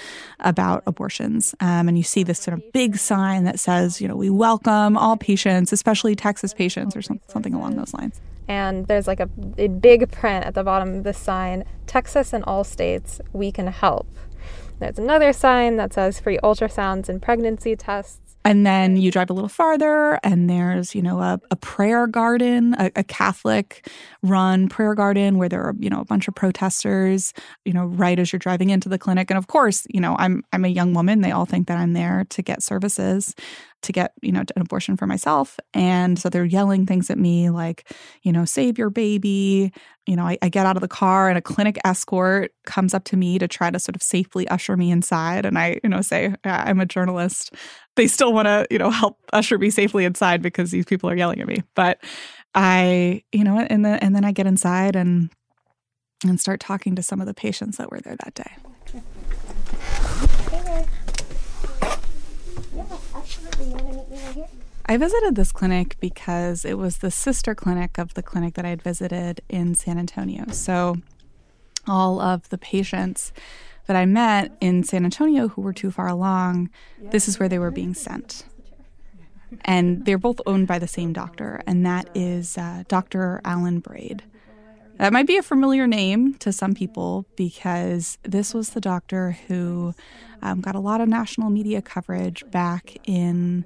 about 0.40 0.82
abortions. 0.86 1.54
Um, 1.60 1.88
and 1.88 1.96
you 1.98 2.04
see 2.04 2.22
this 2.22 2.40
sort 2.40 2.56
of 2.56 2.72
big 2.72 2.96
sign 2.96 3.44
that 3.44 3.60
says, 3.60 4.00
you 4.00 4.08
know, 4.08 4.16
we 4.16 4.30
welcome 4.30 4.96
all 4.96 5.16
patients, 5.16 5.72
especially 5.72 6.14
Texas 6.14 6.54
patients, 6.54 6.96
or 6.96 7.02
some, 7.02 7.20
something 7.28 7.54
along 7.54 7.76
those 7.76 7.92
lines 7.94 8.20
and 8.48 8.86
there's 8.86 9.06
like 9.06 9.20
a, 9.20 9.28
a 9.58 9.68
big 9.68 10.10
print 10.10 10.46
at 10.46 10.54
the 10.54 10.64
bottom 10.64 10.94
of 10.94 11.04
the 11.04 11.12
sign 11.12 11.64
Texas 11.86 12.32
and 12.32 12.44
all 12.44 12.64
states, 12.64 13.20
we 13.32 13.52
can 13.52 13.66
help. 13.66 14.08
There's 14.78 14.98
another 14.98 15.32
sign 15.32 15.76
that 15.76 15.92
says 15.92 16.20
free 16.20 16.38
ultrasounds 16.42 17.08
and 17.08 17.20
pregnancy 17.20 17.76
tests. 17.76 18.20
And 18.44 18.64
then 18.64 18.96
you 18.96 19.10
drive 19.10 19.28
a 19.30 19.32
little 19.32 19.48
farther, 19.48 20.18
and 20.22 20.48
there's, 20.48 20.94
you 20.94 21.02
know, 21.02 21.18
a, 21.18 21.40
a 21.50 21.56
prayer 21.56 22.06
garden, 22.06 22.74
a, 22.78 22.90
a, 22.96 23.04
Catholic 23.04 23.86
run 24.22 24.68
prayer 24.68 24.94
garden 24.94 25.36
where 25.36 25.48
there 25.48 25.62
are, 25.62 25.74
you 25.78 25.90
know, 25.90 26.00
a 26.00 26.04
bunch 26.04 26.28
of 26.28 26.34
protesters, 26.34 27.34
you 27.64 27.72
know, 27.72 27.84
right 27.84 28.18
as 28.18 28.32
you're 28.32 28.38
driving 28.38 28.70
into 28.70 28.88
the 28.88 28.96
clinic. 28.96 29.30
And 29.30 29.36
of 29.36 29.48
course, 29.48 29.86
you 29.90 30.00
know, 30.00 30.16
I'm 30.18 30.44
I'm 30.52 30.64
a 30.64 30.68
young 30.68 30.94
woman. 30.94 31.20
They 31.20 31.32
all 31.32 31.46
think 31.46 31.66
that 31.66 31.78
I'm 31.78 31.92
there 31.92 32.24
to 32.30 32.42
get 32.42 32.62
services 32.62 33.34
to 33.82 33.92
get, 33.92 34.12
you 34.22 34.32
know, 34.32 34.40
an 34.40 34.62
abortion 34.62 34.96
for 34.96 35.06
myself. 35.06 35.58
And 35.72 36.18
so 36.18 36.28
they're 36.28 36.44
yelling 36.44 36.86
things 36.86 37.10
at 37.10 37.18
me 37.18 37.50
like, 37.50 37.92
you 38.22 38.32
know, 38.32 38.44
save 38.44 38.78
your 38.78 38.90
baby. 38.90 39.72
You 40.06 40.16
know, 40.16 40.26
I, 40.26 40.38
I 40.42 40.48
get 40.48 40.66
out 40.66 40.76
of 40.76 40.80
the 40.80 40.88
car 40.88 41.28
and 41.28 41.38
a 41.38 41.42
clinic 41.42 41.78
escort 41.84 42.52
comes 42.66 42.94
up 42.94 43.04
to 43.04 43.16
me 43.16 43.38
to 43.38 43.46
try 43.46 43.70
to 43.70 43.78
sort 43.78 43.94
of 43.94 44.02
safely 44.02 44.48
usher 44.48 44.76
me 44.76 44.90
inside. 44.90 45.46
And 45.46 45.58
I, 45.58 45.80
you 45.82 45.90
know, 45.90 46.00
say, 46.00 46.34
I'm 46.44 46.80
a 46.80 46.86
journalist. 46.86 47.54
They 47.96 48.06
still 48.06 48.32
want 48.32 48.46
to, 48.46 48.66
you 48.70 48.78
know, 48.78 48.90
help 48.90 49.18
usher 49.32 49.58
me 49.58 49.70
safely 49.70 50.04
inside 50.04 50.42
because 50.42 50.70
these 50.70 50.84
people 50.84 51.08
are 51.10 51.16
yelling 51.16 51.40
at 51.40 51.46
me. 51.46 51.62
But 51.74 51.98
I, 52.54 53.22
you 53.32 53.44
know, 53.44 53.58
and 53.58 53.84
then 53.84 53.98
and 54.00 54.16
then 54.16 54.24
I 54.24 54.32
get 54.32 54.46
inside 54.46 54.96
and 54.96 55.30
and 56.24 56.40
start 56.40 56.60
talking 56.60 56.96
to 56.96 57.02
some 57.02 57.20
of 57.20 57.26
the 57.26 57.34
patients 57.34 57.76
that 57.76 57.90
were 57.90 58.00
there 58.00 58.16
that 58.24 58.34
day. 58.34 58.67
I 64.86 64.96
visited 64.96 65.34
this 65.34 65.52
clinic 65.52 65.96
because 66.00 66.64
it 66.64 66.78
was 66.78 66.98
the 66.98 67.10
sister 67.10 67.54
clinic 67.54 67.98
of 67.98 68.14
the 68.14 68.22
clinic 68.22 68.54
that 68.54 68.64
I 68.64 68.70
had 68.70 68.82
visited 68.82 69.42
in 69.48 69.74
San 69.74 69.98
Antonio. 69.98 70.46
So 70.52 70.96
all 71.86 72.20
of 72.20 72.48
the 72.48 72.58
patients 72.58 73.32
that 73.86 73.96
I 73.96 74.06
met 74.06 74.56
in 74.60 74.82
San 74.84 75.04
Antonio 75.04 75.48
who 75.48 75.62
were 75.62 75.72
too 75.72 75.90
far 75.90 76.08
along, 76.08 76.70
this 77.00 77.28
is 77.28 77.38
where 77.38 77.48
they 77.48 77.58
were 77.58 77.70
being 77.70 77.94
sent. 77.94 78.44
And 79.64 80.04
they're 80.04 80.18
both 80.18 80.40
owned 80.46 80.66
by 80.66 80.78
the 80.78 80.88
same 80.88 81.12
doctor, 81.12 81.62
and 81.66 81.84
that 81.86 82.10
is 82.14 82.58
uh, 82.58 82.84
Dr. 82.86 83.40
Alan 83.44 83.80
Braid. 83.80 84.22
That 84.98 85.12
might 85.12 85.28
be 85.28 85.36
a 85.36 85.42
familiar 85.42 85.86
name 85.86 86.34
to 86.34 86.52
some 86.52 86.74
people 86.74 87.24
because 87.36 88.18
this 88.24 88.52
was 88.52 88.70
the 88.70 88.80
doctor 88.80 89.38
who 89.46 89.94
um, 90.42 90.60
got 90.60 90.74
a 90.74 90.80
lot 90.80 91.00
of 91.00 91.08
national 91.08 91.50
media 91.50 91.80
coverage 91.80 92.44
back 92.50 92.96
in 93.04 93.64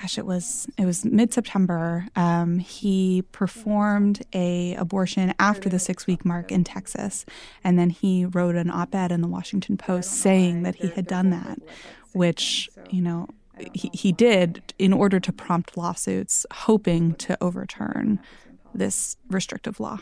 gosh, 0.00 0.18
it 0.18 0.24
was 0.24 0.68
it 0.78 0.84
was 0.84 1.04
mid 1.04 1.34
September. 1.34 2.06
Um, 2.14 2.58
he 2.58 3.22
performed 3.32 4.22
a 4.32 4.74
abortion 4.76 5.34
after 5.40 5.68
the 5.68 5.80
six 5.80 6.06
week 6.06 6.24
mark 6.24 6.52
in 6.52 6.62
Texas, 6.62 7.26
and 7.64 7.76
then 7.76 7.90
he 7.90 8.24
wrote 8.24 8.54
an 8.54 8.70
op 8.70 8.94
ed 8.94 9.10
in 9.10 9.20
the 9.20 9.28
Washington 9.28 9.76
Post 9.76 10.12
saying 10.12 10.62
that 10.62 10.76
he 10.76 10.88
had 10.88 11.08
done 11.08 11.30
that, 11.30 11.58
which 12.12 12.70
you 12.88 13.02
know 13.02 13.26
he, 13.74 13.90
he 13.92 14.12
did 14.12 14.72
in 14.78 14.92
order 14.92 15.18
to 15.18 15.32
prompt 15.32 15.76
lawsuits, 15.76 16.46
hoping 16.52 17.14
to 17.14 17.36
overturn 17.40 18.20
this 18.72 19.16
restrictive 19.28 19.80
law 19.80 19.98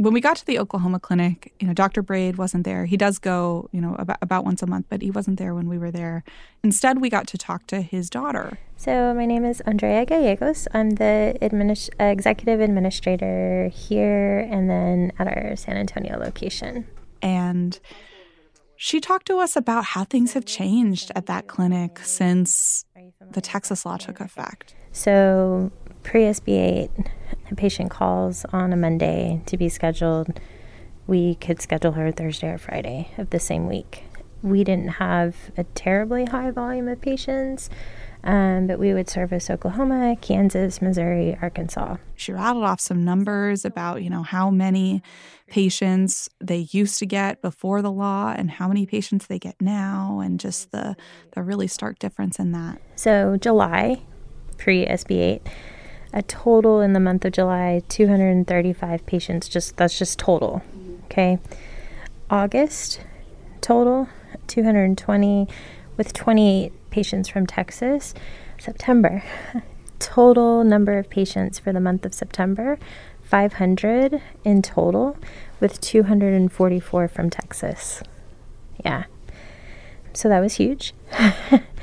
when 0.00 0.14
we 0.14 0.20
got 0.22 0.36
to 0.36 0.46
the 0.46 0.58
Oklahoma 0.58 0.98
clinic, 0.98 1.52
you 1.60 1.66
know, 1.66 1.74
Dr. 1.74 2.00
Braid 2.00 2.38
wasn't 2.38 2.64
there. 2.64 2.86
He 2.86 2.96
does 2.96 3.18
go, 3.18 3.68
you 3.70 3.82
know, 3.82 3.94
about, 3.98 4.16
about 4.22 4.46
once 4.46 4.62
a 4.62 4.66
month, 4.66 4.86
but 4.88 5.02
he 5.02 5.10
wasn't 5.10 5.38
there 5.38 5.54
when 5.54 5.68
we 5.68 5.76
were 5.76 5.90
there. 5.90 6.24
Instead, 6.64 7.02
we 7.02 7.10
got 7.10 7.26
to 7.28 7.36
talk 7.36 7.66
to 7.66 7.82
his 7.82 8.08
daughter. 8.08 8.58
So, 8.78 9.12
my 9.12 9.26
name 9.26 9.44
is 9.44 9.60
Andrea 9.60 10.06
Gallegos. 10.06 10.66
I'm 10.72 10.90
the 10.90 11.36
administ- 11.42 11.90
executive 12.00 12.60
administrator 12.60 13.68
here 13.68 14.40
and 14.50 14.70
then 14.70 15.12
at 15.18 15.28
our 15.28 15.54
San 15.54 15.76
Antonio 15.76 16.18
location. 16.18 16.86
And 17.20 17.78
she 18.76 19.00
talked 19.00 19.26
to 19.26 19.38
us 19.38 19.54
about 19.54 19.84
how 19.84 20.04
things 20.04 20.32
have 20.32 20.46
changed 20.46 21.12
at 21.14 21.26
that 21.26 21.46
clinic 21.46 21.98
since 21.98 22.86
the 23.32 23.42
Texas 23.42 23.84
law 23.84 23.98
took 23.98 24.18
effect. 24.18 24.74
So, 24.92 25.70
pre 26.02 26.22
SB 26.22 26.48
8, 26.48 26.90
a 27.50 27.54
patient 27.54 27.90
calls 27.90 28.44
on 28.52 28.72
a 28.72 28.76
Monday 28.76 29.42
to 29.46 29.56
be 29.56 29.68
scheduled. 29.68 30.40
We 31.06 31.34
could 31.36 31.60
schedule 31.60 31.92
her 31.92 32.12
Thursday 32.12 32.48
or 32.48 32.58
Friday 32.58 33.10
of 33.18 33.30
the 33.30 33.40
same 33.40 33.66
week. 33.68 34.04
We 34.42 34.64
didn't 34.64 34.88
have 34.88 35.36
a 35.56 35.64
terribly 35.64 36.24
high 36.24 36.50
volume 36.50 36.88
of 36.88 37.00
patients, 37.00 37.68
um, 38.24 38.66
but 38.66 38.78
we 38.78 38.94
would 38.94 39.08
service 39.08 39.50
Oklahoma, 39.50 40.16
Kansas, 40.20 40.80
Missouri, 40.80 41.36
Arkansas. 41.40 41.96
She 42.14 42.32
rattled 42.32 42.64
off 42.64 42.80
some 42.80 43.04
numbers 43.04 43.64
about, 43.64 44.02
you 44.02 44.10
know, 44.10 44.22
how 44.22 44.50
many 44.50 45.02
patients 45.46 46.28
they 46.40 46.68
used 46.70 46.98
to 47.00 47.06
get 47.06 47.42
before 47.42 47.82
the 47.82 47.90
law 47.90 48.32
and 48.36 48.50
how 48.50 48.68
many 48.68 48.86
patients 48.86 49.26
they 49.26 49.38
get 49.38 49.56
now, 49.60 50.20
and 50.20 50.38
just 50.38 50.70
the 50.70 50.96
the 51.32 51.42
really 51.42 51.66
stark 51.66 51.98
difference 51.98 52.38
in 52.38 52.52
that. 52.52 52.80
So 52.94 53.36
July, 53.36 54.02
pre 54.58 54.86
SB 54.86 55.18
8 55.18 55.42
a 56.12 56.22
total 56.22 56.80
in 56.80 56.92
the 56.92 57.00
month 57.00 57.24
of 57.24 57.32
July 57.32 57.82
235 57.88 59.06
patients 59.06 59.48
just 59.48 59.76
that's 59.76 59.98
just 59.98 60.18
total 60.18 60.62
okay? 61.10 61.38
August 62.30 63.00
total 63.60 64.08
220 64.46 65.48
with 65.96 66.12
28 66.12 66.72
patients 66.90 67.28
from 67.28 67.46
Texas. 67.46 68.14
September 68.58 69.22
total 69.98 70.64
number 70.64 70.98
of 70.98 71.10
patients 71.10 71.58
for 71.58 71.72
the 71.72 71.80
month 71.80 72.06
of 72.06 72.14
September 72.14 72.78
500 73.22 74.20
in 74.44 74.62
total 74.62 75.16
with 75.60 75.80
244 75.80 77.08
from 77.08 77.30
Texas. 77.30 78.02
Yeah. 78.84 79.04
So 80.12 80.28
that 80.28 80.40
was 80.40 80.54
huge 80.54 80.94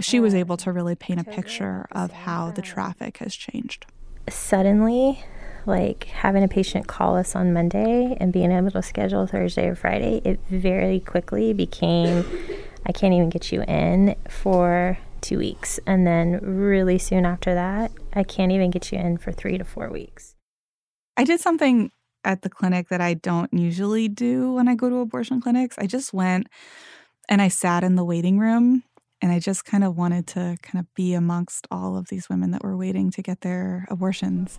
she 0.00 0.20
was 0.20 0.34
able 0.34 0.56
to 0.58 0.72
really 0.72 0.94
paint 0.94 1.20
a 1.20 1.24
picture 1.24 1.86
of 1.92 2.12
how 2.12 2.50
the 2.50 2.62
traffic 2.62 3.18
has 3.18 3.34
changed. 3.34 3.86
Suddenly, 4.28 5.24
like 5.66 6.04
having 6.04 6.42
a 6.42 6.48
patient 6.48 6.86
call 6.86 7.16
us 7.16 7.34
on 7.36 7.52
Monday 7.52 8.16
and 8.20 8.32
being 8.32 8.52
able 8.52 8.70
to 8.70 8.82
schedule 8.82 9.26
Thursday 9.26 9.66
or 9.68 9.74
Friday, 9.74 10.20
it 10.24 10.40
very 10.48 11.00
quickly 11.00 11.52
became 11.52 12.24
I 12.86 12.92
can't 12.92 13.12
even 13.12 13.28
get 13.28 13.52
you 13.52 13.62
in 13.62 14.16
for 14.28 14.98
two 15.20 15.38
weeks. 15.38 15.78
And 15.86 16.06
then 16.06 16.40
really 16.42 16.98
soon 16.98 17.26
after 17.26 17.54
that, 17.54 17.92
I 18.14 18.22
can't 18.22 18.52
even 18.52 18.70
get 18.70 18.90
you 18.90 18.98
in 18.98 19.18
for 19.18 19.32
three 19.32 19.58
to 19.58 19.64
four 19.64 19.90
weeks. 19.90 20.34
I 21.16 21.24
did 21.24 21.40
something 21.40 21.90
at 22.24 22.42
the 22.42 22.50
clinic 22.50 22.88
that 22.88 23.00
I 23.00 23.14
don't 23.14 23.52
usually 23.52 24.08
do 24.08 24.54
when 24.54 24.68
I 24.68 24.74
go 24.74 24.88
to 24.88 24.96
abortion 24.96 25.40
clinics. 25.40 25.76
I 25.78 25.86
just 25.86 26.12
went 26.12 26.48
and 27.28 27.40
I 27.40 27.48
sat 27.48 27.84
in 27.84 27.96
the 27.96 28.04
waiting 28.04 28.38
room 28.38 28.82
and 29.22 29.32
I 29.32 29.38
just 29.38 29.64
kind 29.64 29.84
of 29.84 29.96
wanted 29.96 30.26
to 30.28 30.56
kind 30.62 30.80
of 30.80 30.92
be 30.94 31.14
amongst 31.14 31.66
all 31.70 31.96
of 31.96 32.08
these 32.08 32.28
women 32.28 32.52
that 32.52 32.62
were 32.62 32.76
waiting 32.76 33.10
to 33.12 33.22
get 33.22 33.42
their 33.42 33.86
abortions. 33.90 34.58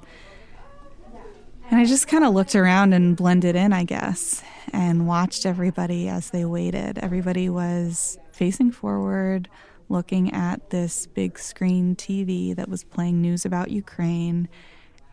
And 1.70 1.80
I 1.80 1.86
just 1.86 2.08
kind 2.08 2.24
of 2.26 2.34
looked 2.34 2.54
around 2.54 2.94
and 2.94 3.16
blended 3.16 3.56
in, 3.56 3.72
I 3.72 3.86
guess, 3.86 4.44
and 4.74 5.08
watched 5.08 5.46
everybody 5.46 6.10
as 6.10 6.32
they 6.32 6.44
waited. 6.44 6.98
Everybody 6.98 7.48
was 7.48 8.18
facing 8.34 8.72
forward, 8.72 9.48
looking 9.88 10.34
at 10.34 10.70
this 10.70 11.08
big 11.08 11.40
screen 11.40 11.96
TV 11.96 12.56
that 12.56 12.68
was 12.68 12.84
playing 12.84 13.22
news 13.22 13.46
about 13.46 13.72
Ukraine. 13.72 14.50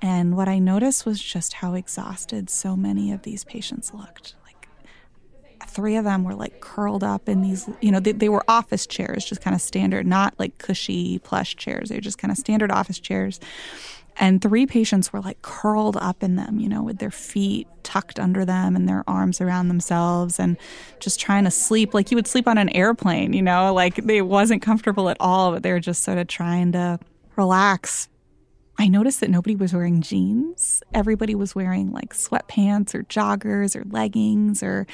And 0.03 0.37
what 0.37 0.49
I 0.49 0.59
noticed 0.59 1.07
was 1.07 1.23
just 1.23 1.55
how 1.55 1.75
exhausted 1.75 2.51
so 2.51 2.77
many 2.77 3.13
of 3.13 3.23
these 3.23 3.45
patients 3.45 3.95
looked. 3.95 4.35
Three 5.67 5.97
of 5.97 6.05
them 6.05 6.25
were 6.25 6.35
like 6.35 6.61
curled 6.61 7.05
up 7.05 7.29
in 7.29 7.43
these, 7.43 7.69
you 7.81 7.91
know, 7.91 8.01
they, 8.01 8.13
they 8.13 8.29
were 8.29 8.45
office 8.49 8.87
chairs, 8.87 9.25
just 9.25 9.41
kind 9.41 9.55
of 9.55 9.61
standard, 9.61 10.07
not 10.07 10.35
like 10.39 10.59
cushy 10.59 11.19
plush 11.21 11.57
chairs. 11.57 11.89
They 11.89 11.97
were 11.97 12.01
just 12.01 12.19
kind 12.19 12.31
of 12.31 12.39
standard 12.39 12.71
office 12.71 12.99
chairs. 12.99 13.41
And 14.21 14.43
three 14.43 14.67
patients 14.67 15.13
were 15.13 15.21
like 15.21 15.43
curled 15.43 15.97
up 15.97 16.23
in 16.23 16.35
them, 16.37 16.59
you 16.59 16.69
know, 16.69 16.83
with 16.83 16.99
their 16.99 17.11
feet 17.11 17.69
tucked 17.85 18.19
under 18.19 18.45
them 18.45 18.75
and 18.75 18.89
their 18.89 19.05
arms 19.07 19.41
around 19.41 19.69
themselves 19.69 20.41
and 20.41 20.57
just 20.99 21.21
trying 21.21 21.45
to 21.45 21.51
sleep 21.51 21.95
like 21.95 22.11
you 22.11 22.17
would 22.17 22.27
sleep 22.27 22.49
on 22.49 22.59
an 22.59 22.69
airplane, 22.71 23.33
you 23.33 23.43
know, 23.43 23.73
like 23.73 23.99
it 23.99 24.23
wasn't 24.23 24.61
comfortable 24.61 25.09
at 25.09 25.17
all, 25.21 25.53
but 25.53 25.63
they 25.63 25.73
were 25.73 25.81
just 25.81 26.03
sort 26.03 26.19
of 26.19 26.27
trying 26.27 26.73
to 26.73 26.99
relax. 27.37 28.09
I 28.79 28.89
noticed 28.89 29.21
that 29.21 29.31
nobody 29.31 29.57
was 29.57 29.73
wearing 29.73 30.03
jeans. 30.03 30.83
Everybody 30.93 31.35
was 31.35 31.55
wearing 31.55 31.93
like 31.93 32.15
sweatpants 32.15 32.95
or 32.95 33.05
joggers 33.05 33.77
or 33.77 33.85
leggings 33.89 34.63
or 34.63 34.87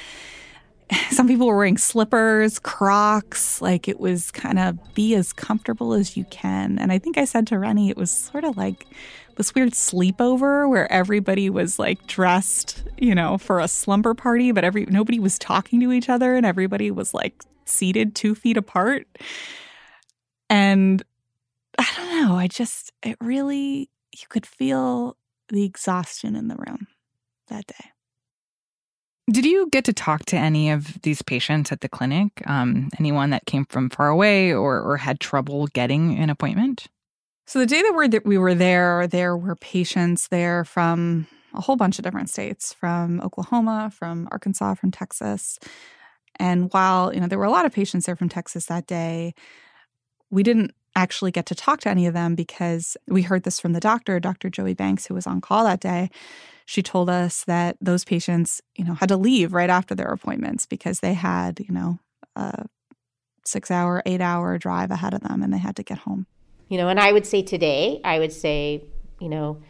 some 1.11 1.27
people 1.27 1.47
were 1.47 1.57
wearing 1.57 1.77
slippers, 1.77 2.59
Crocs. 2.59 3.61
Like 3.61 3.87
it 3.87 3.99
was 3.99 4.31
kind 4.31 4.59
of 4.59 4.93
be 4.93 5.15
as 5.15 5.33
comfortable 5.33 5.93
as 5.93 6.15
you 6.15 6.25
can. 6.25 6.77
And 6.79 6.91
I 6.91 6.99
think 6.99 7.17
I 7.17 7.25
said 7.25 7.47
to 7.47 7.59
Rennie, 7.59 7.89
it 7.89 7.97
was 7.97 8.11
sort 8.11 8.43
of 8.43 8.57
like 8.57 8.85
this 9.35 9.53
weird 9.53 9.71
sleepover 9.71 10.69
where 10.69 10.91
everybody 10.91 11.49
was 11.49 11.77
like 11.79 12.05
dressed, 12.07 12.83
you 12.97 13.13
know, 13.13 13.37
for 13.37 13.59
a 13.59 13.67
slumber 13.67 14.13
party, 14.13 14.51
but 14.51 14.63
every 14.63 14.85
nobody 14.85 15.19
was 15.19 15.37
talking 15.37 15.79
to 15.81 15.91
each 15.91 16.09
other 16.09 16.35
and 16.35 16.45
everybody 16.45 16.91
was 16.91 17.13
like 17.13 17.43
seated 17.65 18.15
two 18.15 18.35
feet 18.35 18.57
apart. 18.57 19.07
And 20.49 21.03
I 21.77 21.87
don't 21.97 22.21
know, 22.21 22.35
I 22.35 22.47
just, 22.47 22.91
it 23.03 23.17
really, 23.19 23.89
you 24.13 24.27
could 24.29 24.45
feel 24.45 25.17
the 25.49 25.63
exhaustion 25.63 26.35
in 26.35 26.47
the 26.47 26.55
room 26.55 26.87
that 27.47 27.67
day. 27.67 27.91
Did 29.31 29.45
you 29.45 29.67
get 29.71 29.85
to 29.85 29.93
talk 29.93 30.25
to 30.25 30.37
any 30.37 30.69
of 30.69 31.01
these 31.01 31.21
patients 31.21 31.71
at 31.71 31.81
the 31.81 31.89
clinic? 31.89 32.43
Um, 32.45 32.89
anyone 32.99 33.31
that 33.31 33.45
came 33.47 33.65
from 33.65 33.89
far 33.89 34.09
away 34.09 34.53
or, 34.53 34.79
or 34.81 34.97
had 34.97 35.19
trouble 35.19 35.65
getting 35.67 36.17
an 36.19 36.29
appointment? 36.29 36.87
So 37.47 37.59
the 37.59 37.65
day 37.65 37.81
that 37.81 37.93
we 37.95 38.07
that 38.07 38.25
we 38.25 38.37
were 38.37 38.55
there, 38.55 39.07
there 39.07 39.35
were 39.35 39.55
patients 39.55 40.27
there 40.27 40.63
from 40.63 41.27
a 41.53 41.61
whole 41.61 41.75
bunch 41.75 41.97
of 41.97 42.03
different 42.03 42.29
states, 42.29 42.73
from 42.73 43.21
Oklahoma, 43.21 43.91
from 43.93 44.27
Arkansas, 44.31 44.75
from 44.75 44.91
Texas. 44.91 45.57
And 46.37 46.71
while, 46.73 47.13
you 47.13 47.19
know, 47.19 47.27
there 47.27 47.39
were 47.39 47.45
a 47.45 47.51
lot 47.51 47.65
of 47.65 47.71
patients 47.71 48.05
there 48.05 48.15
from 48.15 48.29
Texas 48.29 48.65
that 48.65 48.87
day, 48.87 49.33
we 50.29 50.43
didn't 50.43 50.73
actually 50.95 51.31
get 51.31 51.45
to 51.47 51.55
talk 51.55 51.81
to 51.81 51.89
any 51.89 52.07
of 52.07 52.13
them 52.13 52.35
because 52.35 52.95
we 53.07 53.21
heard 53.21 53.43
this 53.43 53.59
from 53.59 53.73
the 53.73 53.79
doctor, 53.79 54.19
Dr. 54.19 54.49
Joey 54.49 54.73
Banks, 54.73 55.05
who 55.05 55.13
was 55.13 55.27
on 55.27 55.41
call 55.41 55.63
that 55.65 55.79
day 55.79 56.09
she 56.65 56.81
told 56.81 57.09
us 57.09 57.43
that 57.45 57.77
those 57.79 58.03
patients, 58.03 58.61
you 58.75 58.83
know, 58.83 58.95
had 58.95 59.09
to 59.09 59.17
leave 59.17 59.53
right 59.53 59.69
after 59.69 59.93
their 59.93 60.07
appointments 60.07 60.65
because 60.65 60.99
they 60.99 61.13
had, 61.13 61.59
you 61.59 61.73
know, 61.73 61.99
a 62.35 62.65
six 63.45 63.69
hour, 63.69 64.01
eight 64.05 64.21
hour 64.21 64.57
drive 64.57 64.89
ahead 64.89 65.13
of 65.13 65.21
them 65.21 65.43
and 65.43 65.53
they 65.53 65.59
had 65.59 65.75
to 65.75 65.83
get 65.83 65.99
home. 65.99 66.25
You 66.67 66.79
know, 66.79 66.89
and 66.89 66.99
I 66.99 67.11
would 67.11 67.27
say 67.27 67.43
today, 67.43 68.01
I 68.03 68.17
would 68.17 68.33
say, 68.33 68.83
you 69.21 69.29
know, 69.29 69.61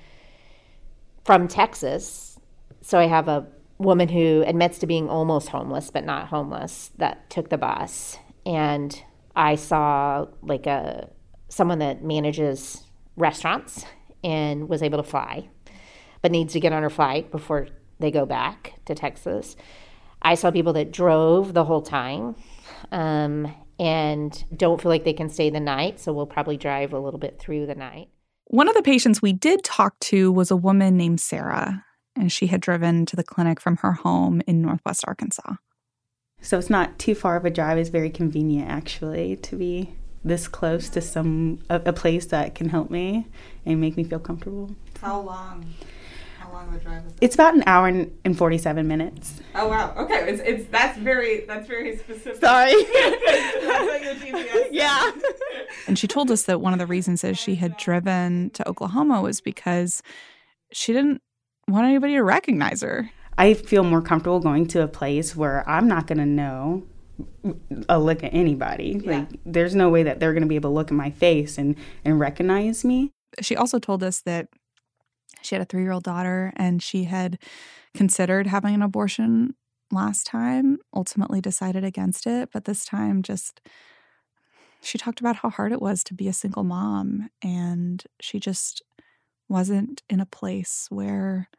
from 1.26 1.50
Texas. 1.50 2.40
So 2.82 2.98
I 2.98 3.08
have 3.08 3.28
a 3.28 3.46
woman 3.78 4.08
who 4.08 4.46
admits 4.48 4.80
to 4.80 4.88
being 4.88 5.10
almost 5.10 5.50
homeless, 5.50 5.92
but 5.92 6.06
not 6.06 6.30
homeless, 6.30 6.92
that 6.98 7.30
took 7.30 7.50
the 7.50 7.58
bus. 7.58 8.18
And 8.46 9.04
I 9.36 9.56
saw 9.56 10.28
like 10.42 10.66
a 10.66 11.10
someone 11.50 11.80
that 11.80 12.04
manages 12.04 12.84
restaurants 13.16 13.86
and 14.24 14.68
was 14.68 14.82
able 14.82 14.98
to 14.98 15.10
fly 15.10 15.48
but 16.26 16.32
needs 16.32 16.54
to 16.54 16.60
get 16.60 16.74
on 16.74 16.82
her 16.82 16.90
flight 16.90 17.30
before 17.30 17.68
they 18.00 18.10
go 18.10 18.26
back 18.26 18.74
to 18.86 18.96
Texas. 18.96 19.56
I 20.24 20.34
saw 20.34 20.50
people 20.50 20.74
that 20.74 20.92
drove 20.92 21.54
the 21.54 21.64
whole 21.64 21.84
time 21.84 22.36
um, 22.92 23.54
and 23.78 24.44
don't 24.58 24.82
feel 24.82 24.90
like 24.90 25.04
they 25.04 25.14
can 25.14 25.30
stay 25.30 25.52
the 25.52 25.60
night, 25.60 26.00
so 26.00 26.14
we'll 26.14 26.26
probably 26.26 26.58
drive 26.58 26.94
a 26.94 27.00
little 27.00 27.20
bit 27.20 27.38
through 27.38 27.68
the 27.68 27.76
night. 27.76 28.10
One 28.46 28.68
of 28.68 28.74
the 28.74 28.82
patients 28.82 29.22
we 29.22 29.34
did 29.34 29.64
talk 29.64 30.00
to 30.00 30.32
was 30.32 30.50
a 30.50 30.56
woman 30.56 30.98
named 30.98 31.22
Sarah, 31.22 31.86
and 32.16 32.32
she 32.32 32.48
had 32.48 32.60
driven 32.60 33.06
to 33.06 33.16
the 33.16 33.24
clinic 33.24 33.62
from 33.62 33.78
her 33.78 33.92
home 33.92 34.42
in 34.48 34.64
Northwest 34.64 35.04
Arkansas. 35.06 35.58
So 36.42 36.58
it's 36.58 36.72
not 36.72 36.98
too 36.98 37.14
far 37.14 37.36
of 37.36 37.46
a 37.46 37.52
drive. 37.52 37.78
It's 37.78 37.90
very 37.90 38.10
convenient, 38.10 38.68
actually, 38.68 39.36
to 39.36 39.56
be 39.56 39.94
this 40.26 40.48
close 40.48 40.90
to 40.90 41.02
some 41.02 41.60
a, 41.70 41.82
a 41.86 41.94
place 41.94 42.26
that 42.28 42.56
can 42.56 42.70
help 42.70 42.90
me 42.90 43.28
and 43.66 43.80
make 43.80 43.96
me 43.96 44.04
feel 44.04 44.20
comfortable. 44.20 44.76
How 45.02 45.22
long? 45.22 45.74
How 46.40 46.52
long 46.52 46.68
of 46.68 46.76
a 46.76 46.80
drive 46.80 47.06
is 47.06 47.14
that? 47.14 47.18
It's 47.24 47.36
about 47.36 47.54
an 47.54 47.64
hour 47.68 47.88
and, 47.88 48.12
and 48.26 48.38
47 48.38 48.88
minutes. 48.88 49.40
Oh 49.54 49.68
wow. 49.68 49.94
Okay. 49.96 50.30
It's, 50.30 50.42
it's 50.42 50.66
that's 50.72 50.98
very 50.98 51.46
that's 51.46 51.68
very 51.68 51.96
specific. 51.98 52.42
Sorry. 52.42 52.74
that's 52.94 53.88
like. 53.88 54.02
Yeah. 54.72 55.12
and 55.88 55.98
she 55.98 56.08
told 56.08 56.30
us 56.32 56.44
that 56.44 56.60
one 56.60 56.74
of 56.74 56.80
the 56.80 56.86
reasons 56.86 57.24
is 57.24 57.38
she 57.38 57.56
had 57.56 57.78
driven 57.78 58.50
to 58.52 58.68
Oklahoma 58.68 59.22
was 59.22 59.40
because 59.40 60.04
she 60.74 60.92
didn't 60.92 61.22
want 61.70 61.86
anybody 61.86 62.14
to 62.14 62.24
recognize 62.24 62.82
her. 62.82 63.10
I 63.38 63.54
feel 63.54 63.84
more 63.84 64.02
comfortable 64.02 64.40
going 64.40 64.68
to 64.68 64.82
a 64.82 64.88
place 64.88 65.36
where 65.36 65.68
I'm 65.70 65.88
not 65.88 66.08
going 66.08 66.18
to 66.18 66.26
know 66.26 66.84
a 67.90 68.00
look 68.00 68.24
at 68.24 68.34
anybody. 68.34 69.02
Yeah. 69.04 69.20
Like 69.20 69.40
there's 69.46 69.76
no 69.76 69.90
way 69.90 70.04
that 70.04 70.20
they're 70.20 70.34
going 70.34 70.44
to 70.44 70.50
be 70.50 70.56
able 70.56 70.72
to 70.72 70.76
look 70.76 70.92
at 70.92 70.96
my 70.96 71.12
face 71.12 71.58
and 71.58 71.76
and 72.04 72.20
recognize 72.20 72.84
me. 72.84 73.12
She 73.42 73.56
also 73.56 73.80
told 73.80 74.04
us 74.04 74.22
that 74.22 74.48
she 75.42 75.56
had 75.56 75.62
a 75.62 75.66
three 75.66 75.84
year 75.84 75.92
old 75.92 76.04
daughter 76.04 76.54
and 76.56 76.82
she 76.82 77.06
had 77.06 77.38
considered 77.94 78.48
having 78.48 78.76
an 78.76 78.82
abortion 78.82 79.56
last 79.92 80.26
time, 80.26 80.78
ultimately 80.94 81.42
decided 81.42 81.84
against 81.84 82.28
it. 82.28 82.50
But 82.52 82.66
this 82.66 82.86
time, 82.86 83.22
just 83.22 83.62
she 84.82 84.98
talked 84.98 85.20
about 85.20 85.38
how 85.38 85.50
hard 85.50 85.72
it 85.72 85.82
was 85.82 86.04
to 86.06 86.14
be 86.14 86.28
a 86.28 86.34
single 86.34 86.64
mom. 86.64 87.30
And 87.42 88.04
she 88.20 88.40
just 88.40 88.82
wasn't 89.48 90.04
in 90.10 90.20
a 90.20 90.26
place 90.26 90.88
where 90.90 91.50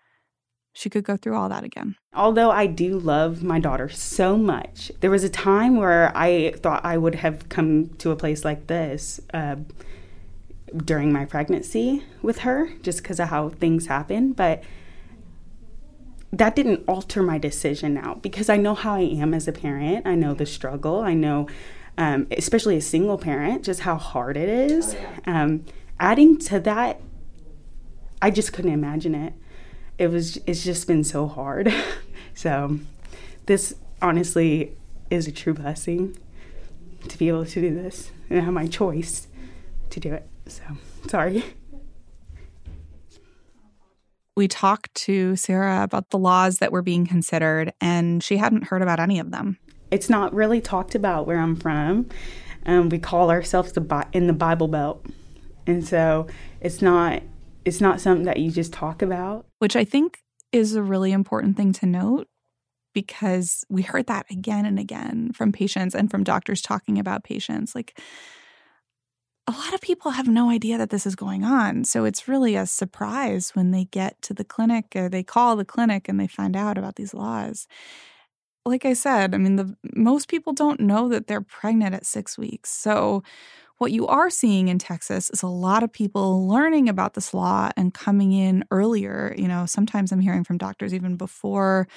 she 0.77 0.91
could 0.91 1.05
go 1.05 1.17
through 1.17 1.37
all 1.37 1.49
that 1.49 1.65
again. 1.65 1.97
Although 2.15 2.51
I 2.51 2.67
do 2.67 2.99
love 2.99 3.43
my 3.43 3.59
daughter 3.59 3.89
so 3.89 4.37
much, 4.37 4.93
there 5.01 5.11
was 5.11 5.25
a 5.25 5.31
time 5.31 5.77
where 5.77 6.13
I 6.17 6.53
thought 6.57 6.85
I 6.85 6.97
would 6.97 7.17
have 7.17 7.49
come 7.49 7.89
to 7.99 8.11
a 8.11 8.17
place 8.17 8.45
like 8.45 8.67
this. 8.67 9.21
Uh, 9.33 9.57
during 10.77 11.13
my 11.13 11.25
pregnancy 11.25 12.03
with 12.23 12.39
her 12.39 12.69
just 12.83 13.03
because 13.03 13.21
of 13.21 13.29
how 13.29 13.49
things 13.49 13.87
happen. 13.87 14.33
But 14.33 14.63
that 16.33 16.57
didn't 16.57 16.85
alter 16.87 17.23
my 17.23 17.39
decision 17.39 17.95
now 17.95 18.15
because 18.15 18.49
I 18.49 18.57
know 18.57 18.75
how 18.75 18.95
I 18.95 19.01
am 19.01 19.33
as 19.33 19.49
a 19.49 19.53
parent. 19.53 20.07
I 20.07 20.15
know 20.15 20.35
the 20.35 20.47
struggle. 20.47 21.01
I 21.01 21.15
know, 21.15 21.49
um, 21.97 22.27
especially 22.31 22.77
a 22.77 22.83
single 22.83 23.17
parent, 23.17 23.65
just 23.65 23.81
how 23.81 23.97
hard 23.97 24.37
it 24.37 24.49
is. 24.49 24.95
Oh, 25.27 25.33
um, 25.33 25.65
adding 25.99 26.39
to 26.39 26.61
that, 26.61 27.01
I 28.21 28.31
just 28.31 28.53
couldn't 28.53 28.73
imagine 28.73 29.15
it. 29.15 29.33
It 29.99 30.09
was. 30.09 30.39
It's 30.47 30.63
just 30.65 30.87
been 30.87 31.05
so 31.05 31.27
hard. 31.27 31.73
so, 32.35 32.79
this 33.47 33.75
honestly 34.03 34.77
is 35.11 35.27
a 35.27 35.33
true 35.33 35.55
blessing 35.55 36.17
to 37.09 37.19
be 37.19 37.29
able 37.29 37.47
to 37.47 37.61
do 37.61 37.75
this 37.75 38.11
and 38.29 38.43
have 38.43 38.53
my 38.53 38.67
choice 38.67 39.29
to 39.91 40.01
do 40.01 40.13
it. 40.13 40.29
So, 40.47 40.63
sorry. 41.09 41.45
We 44.37 44.49
talked 44.49 44.95
to 45.07 45.35
Sarah 45.37 45.83
about 45.83 46.11
the 46.11 46.19
laws 46.19 46.59
that 46.59 46.71
were 46.71 46.83
being 46.83 47.07
considered, 47.07 47.73
and 47.81 48.23
she 48.23 48.37
hadn't 48.37 48.65
heard 48.65 48.83
about 48.83 49.01
any 49.01 49.19
of 49.19 49.31
them. 49.31 49.57
It's 49.91 50.11
not 50.11 50.35
really 50.35 50.61
talked 50.61 50.95
about 50.95 51.27
where 51.27 51.39
I'm 51.39 51.57
from. 51.57 52.09
Um, 52.67 52.91
we 52.91 52.99
call 52.99 53.31
ourselves 53.31 53.73
the 53.73 54.07
in 54.13 54.27
the 54.27 54.35
Bible 54.35 54.69
Belt, 54.69 55.07
and 55.67 55.87
so 55.87 56.27
it's 56.61 56.83
not 56.83 57.23
it's 57.67 57.83
not 57.83 58.01
something 58.01 58.25
that 58.25 58.39
you 58.39 58.51
just 58.51 58.73
talk 58.73 59.03
about. 59.03 59.45
Which 59.59 59.77
I 59.77 59.85
think 59.85 60.23
is 60.53 60.75
a 60.75 60.83
really 60.83 61.13
important 61.13 61.57
thing 61.59 61.75
to 61.75 61.87
note 61.87 62.29
because 62.95 63.65
we 63.69 63.83
heard 63.83 64.07
that 64.07 64.25
again 64.31 64.65
and 64.65 64.79
again 64.79 65.33
from 65.35 65.53
patients 65.53 65.95
and 65.95 66.11
from 66.11 66.25
doctors 66.25 66.63
talking 66.63 66.99
about 66.99 67.25
patients. 67.25 67.75
Like, 67.75 68.01
a 69.49 69.53
lot 69.53 69.75
of 69.75 69.81
people 69.81 70.13
have 70.13 70.27
no 70.27 70.51
idea 70.51 70.77
that 70.79 70.91
this 70.91 71.07
is 71.07 71.15
going 71.15 71.45
on. 71.45 71.85
So 71.85 72.05
it's 72.05 72.27
really 72.27 72.57
a 72.57 72.67
surprise 72.67 73.51
when 73.55 73.71
they 73.71 73.85
get 73.85 74.21
to 74.23 74.35
the 74.35 74.45
clinic 74.45 74.87
or 74.97 75.09
they 75.09 75.23
call 75.23 75.55
the 75.55 75.65
clinic 75.65 76.09
and 76.09 76.19
they 76.19 76.27
find 76.27 76.57
out 76.57 76.79
about 76.79 76.97
these 76.97 77.15
laws. 77.15 77.69
Like 78.65 78.85
I 78.85 78.95
said, 78.95 79.35
I 79.35 79.39
mean, 79.39 79.55
the 79.55 79.77
most 79.95 80.27
people 80.29 80.53
don't 80.53 80.81
know 80.81 81.09
that 81.11 81.29
they're 81.29 81.41
pregnant 81.41 81.95
at 81.95 82.07
6 82.07 82.37
weeks. 82.37 82.71
So 82.71 83.23
what 83.79 83.93
you 83.93 84.07
are 84.07 84.31
seeing 84.31 84.69
in 84.69 84.79
Texas 84.79 85.31
is 85.31 85.43
a 85.43 85.49
lot 85.49 85.83
of 85.83 85.93
people 85.93 86.49
learning 86.49 86.89
about 86.89 87.15
this 87.15 87.35
law 87.35 87.71
and 87.77 87.93
coming 87.93 88.33
in 88.33 88.65
earlier. 88.71 89.35
You 89.37 89.49
know, 89.49 89.67
sometimes 89.67 90.13
I'm 90.13 90.21
hearing 90.21 90.45
from 90.45 90.59
doctors 90.59 90.95
even 90.95 91.17
before 91.17 91.89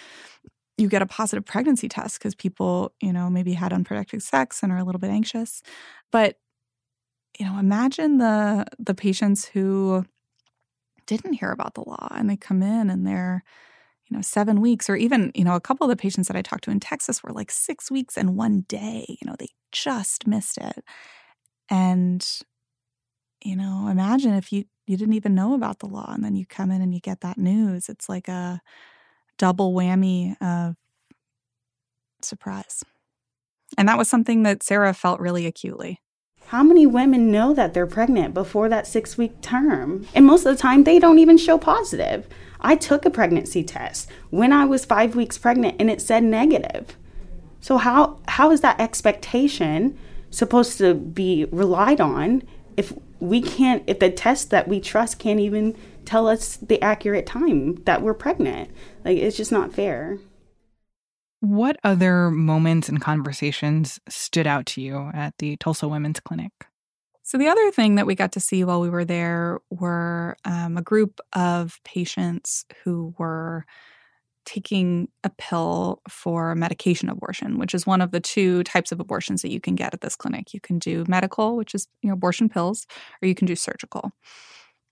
you 0.78 0.90
get 0.90 1.02
a 1.02 1.06
positive 1.06 1.46
pregnancy 1.46 1.90
test 1.90 2.20
because 2.20 2.36
people, 2.36 2.94
you 3.02 3.14
know, 3.14 3.30
maybe 3.30 3.54
had 3.54 3.74
unprotected 3.74 4.24
sex 4.24 4.64
and 4.64 4.72
are 4.72 4.78
a 4.78 4.84
little 4.84 5.00
bit 5.00 5.12
anxious. 5.12 5.62
But 6.12 6.38
you 7.40 7.46
know, 7.46 7.58
imagine 7.60 8.18
the 8.18 8.66
the 8.80 8.96
patients 8.96 9.46
who 9.46 10.06
didn't 11.08 11.34
hear 11.34 11.52
about 11.52 11.74
the 11.74 11.84
law 11.88 12.08
and 12.12 12.30
they 12.30 12.38
come 12.38 12.62
in 12.62 12.90
and 12.90 13.06
they're 13.06 13.44
you 14.10 14.18
know, 14.18 14.22
seven 14.22 14.60
weeks, 14.62 14.90
or 14.90 14.96
even, 14.96 15.32
you 15.36 15.44
know, 15.44 15.56
a 15.56 15.62
couple 15.62 15.86
of 15.86 15.90
the 15.90 16.02
patients 16.02 16.28
that 16.28 16.38
I 16.38 16.42
talked 16.42 16.66
to 16.66 16.72
in 16.72 16.80
Texas 16.80 17.24
were 17.24 17.32
like 17.32 17.52
six 17.52 17.92
weeks 17.92 18.18
and 18.18 18.36
one 18.36 18.62
day. 18.68 19.06
You 19.08 19.28
know, 19.28 19.36
they 19.40 19.50
just 19.72 20.28
missed 20.28 20.58
it. 20.58 20.84
And, 21.70 22.26
you 23.44 23.56
know, 23.56 23.88
imagine 23.90 24.34
if 24.34 24.52
you 24.52 24.66
you 24.90 24.98
didn't 24.98 25.14
even 25.14 25.36
know 25.36 25.54
about 25.54 25.80
the 25.80 25.86
law 25.86 26.12
and 26.12 26.26
then 26.26 26.36
you 26.36 26.48
come 26.48 26.72
in 26.72 26.82
and 26.82 26.96
you 26.96 27.00
get 27.00 27.22
that 27.22 27.38
news. 27.38 27.90
It's 27.90 28.10
like 28.10 28.28
a 28.28 28.60
double 29.38 29.72
whammy 29.72 30.36
of 30.42 30.76
surprise. 32.24 32.84
And 33.78 33.88
that 33.88 34.00
was 34.00 34.10
something 34.10 34.42
that 34.44 34.64
Sarah 34.64 34.96
felt 34.96 35.20
really 35.20 35.46
acutely. 35.46 36.00
How 36.48 36.64
many 36.64 36.88
women 36.88 37.32
know 37.32 37.54
that 37.54 37.76
they're 37.76 37.86
pregnant 37.86 38.34
before 38.34 38.68
that 38.70 38.88
six 38.88 39.16
week 39.16 39.40
term? 39.42 40.08
And 40.16 40.26
most 40.26 40.48
of 40.48 40.56
the 40.56 40.60
time, 40.60 40.84
they 40.84 40.98
don't 40.98 41.20
even 41.20 41.38
show 41.38 41.60
positive. 41.60 42.28
I 42.60 42.76
took 42.76 43.06
a 43.06 43.12
pregnancy 43.12 43.64
test 43.64 44.10
when 44.32 44.52
I 44.52 44.66
was 44.66 44.86
five 44.86 45.16
weeks 45.16 45.38
pregnant 45.38 45.76
and 45.80 45.92
it 45.92 46.02
said 46.02 46.24
negative. 46.24 46.98
So, 47.62 47.78
how, 47.78 48.18
how 48.28 48.50
is 48.50 48.62
that 48.62 48.80
expectation 48.80 50.00
supposed 50.32 50.78
to 50.80 50.94
be 50.94 51.46
relied 51.52 52.02
on 52.02 52.44
if 52.78 52.94
we 53.20 53.42
can't, 53.42 53.84
if 53.88 54.00
the 54.00 54.10
test 54.10 54.50
that 54.52 54.68
we 54.68 54.80
trust 54.80 55.20
can't 55.20 55.40
even 55.40 55.76
tell 56.06 56.28
us 56.28 56.58
the 56.58 56.82
accurate 56.82 57.26
time 57.26 57.76
that 57.84 58.02
we're 58.02 58.14
pregnant? 58.14 58.72
Like, 59.04 59.18
it's 59.18 59.38
just 59.38 59.52
not 59.52 59.74
fair. 59.74 60.18
What 61.42 61.78
other 61.84 62.30
moments 62.30 62.90
and 62.90 63.02
conversations 63.02 64.00
stood 64.10 64.48
out 64.48 64.66
to 64.68 64.82
you 64.82 65.12
at 65.14 65.34
the 65.40 65.56
Tulsa 65.58 65.88
Women's 65.88 66.20
Clinic? 66.20 66.52
So, 67.24 67.38
the 67.38 67.48
other 67.48 67.72
thing 67.72 67.96
that 67.96 68.08
we 68.08 68.16
got 68.16 68.32
to 68.34 68.40
see 68.40 68.64
while 68.64 68.82
we 68.82 68.90
were 68.90 69.06
there 69.06 69.60
were 69.70 70.36
um, 70.46 70.78
a 70.78 70.82
group 70.82 71.20
of 71.34 71.80
patients 71.84 72.66
who 72.84 73.14
were 73.18 73.66
taking 74.50 75.08
a 75.24 75.30
pill 75.38 76.02
for 76.10 76.56
medication 76.56 77.10
abortion, 77.10 77.60
which 77.60 77.76
is 77.76 77.86
one 77.86 78.02
of 78.02 78.12
the 78.12 78.20
two 78.20 78.64
types 78.64 78.92
of 78.92 79.00
abortions 79.00 79.42
that 79.42 79.52
you 79.52 79.62
can 79.62 79.76
get 79.76 79.94
at 79.94 80.02
this 80.02 80.16
clinic. 80.16 80.54
You 80.54 80.60
can 80.60 80.80
do 80.80 81.06
medical, 81.08 81.56
which 81.56 81.76
is 81.76 81.88
you 82.02 82.10
know 82.10 82.14
abortion 82.14 82.50
pills, 82.50 82.88
or 83.22 83.28
you 83.28 83.36
can 83.36 83.46
do 83.48 83.56
surgical. 83.56 84.12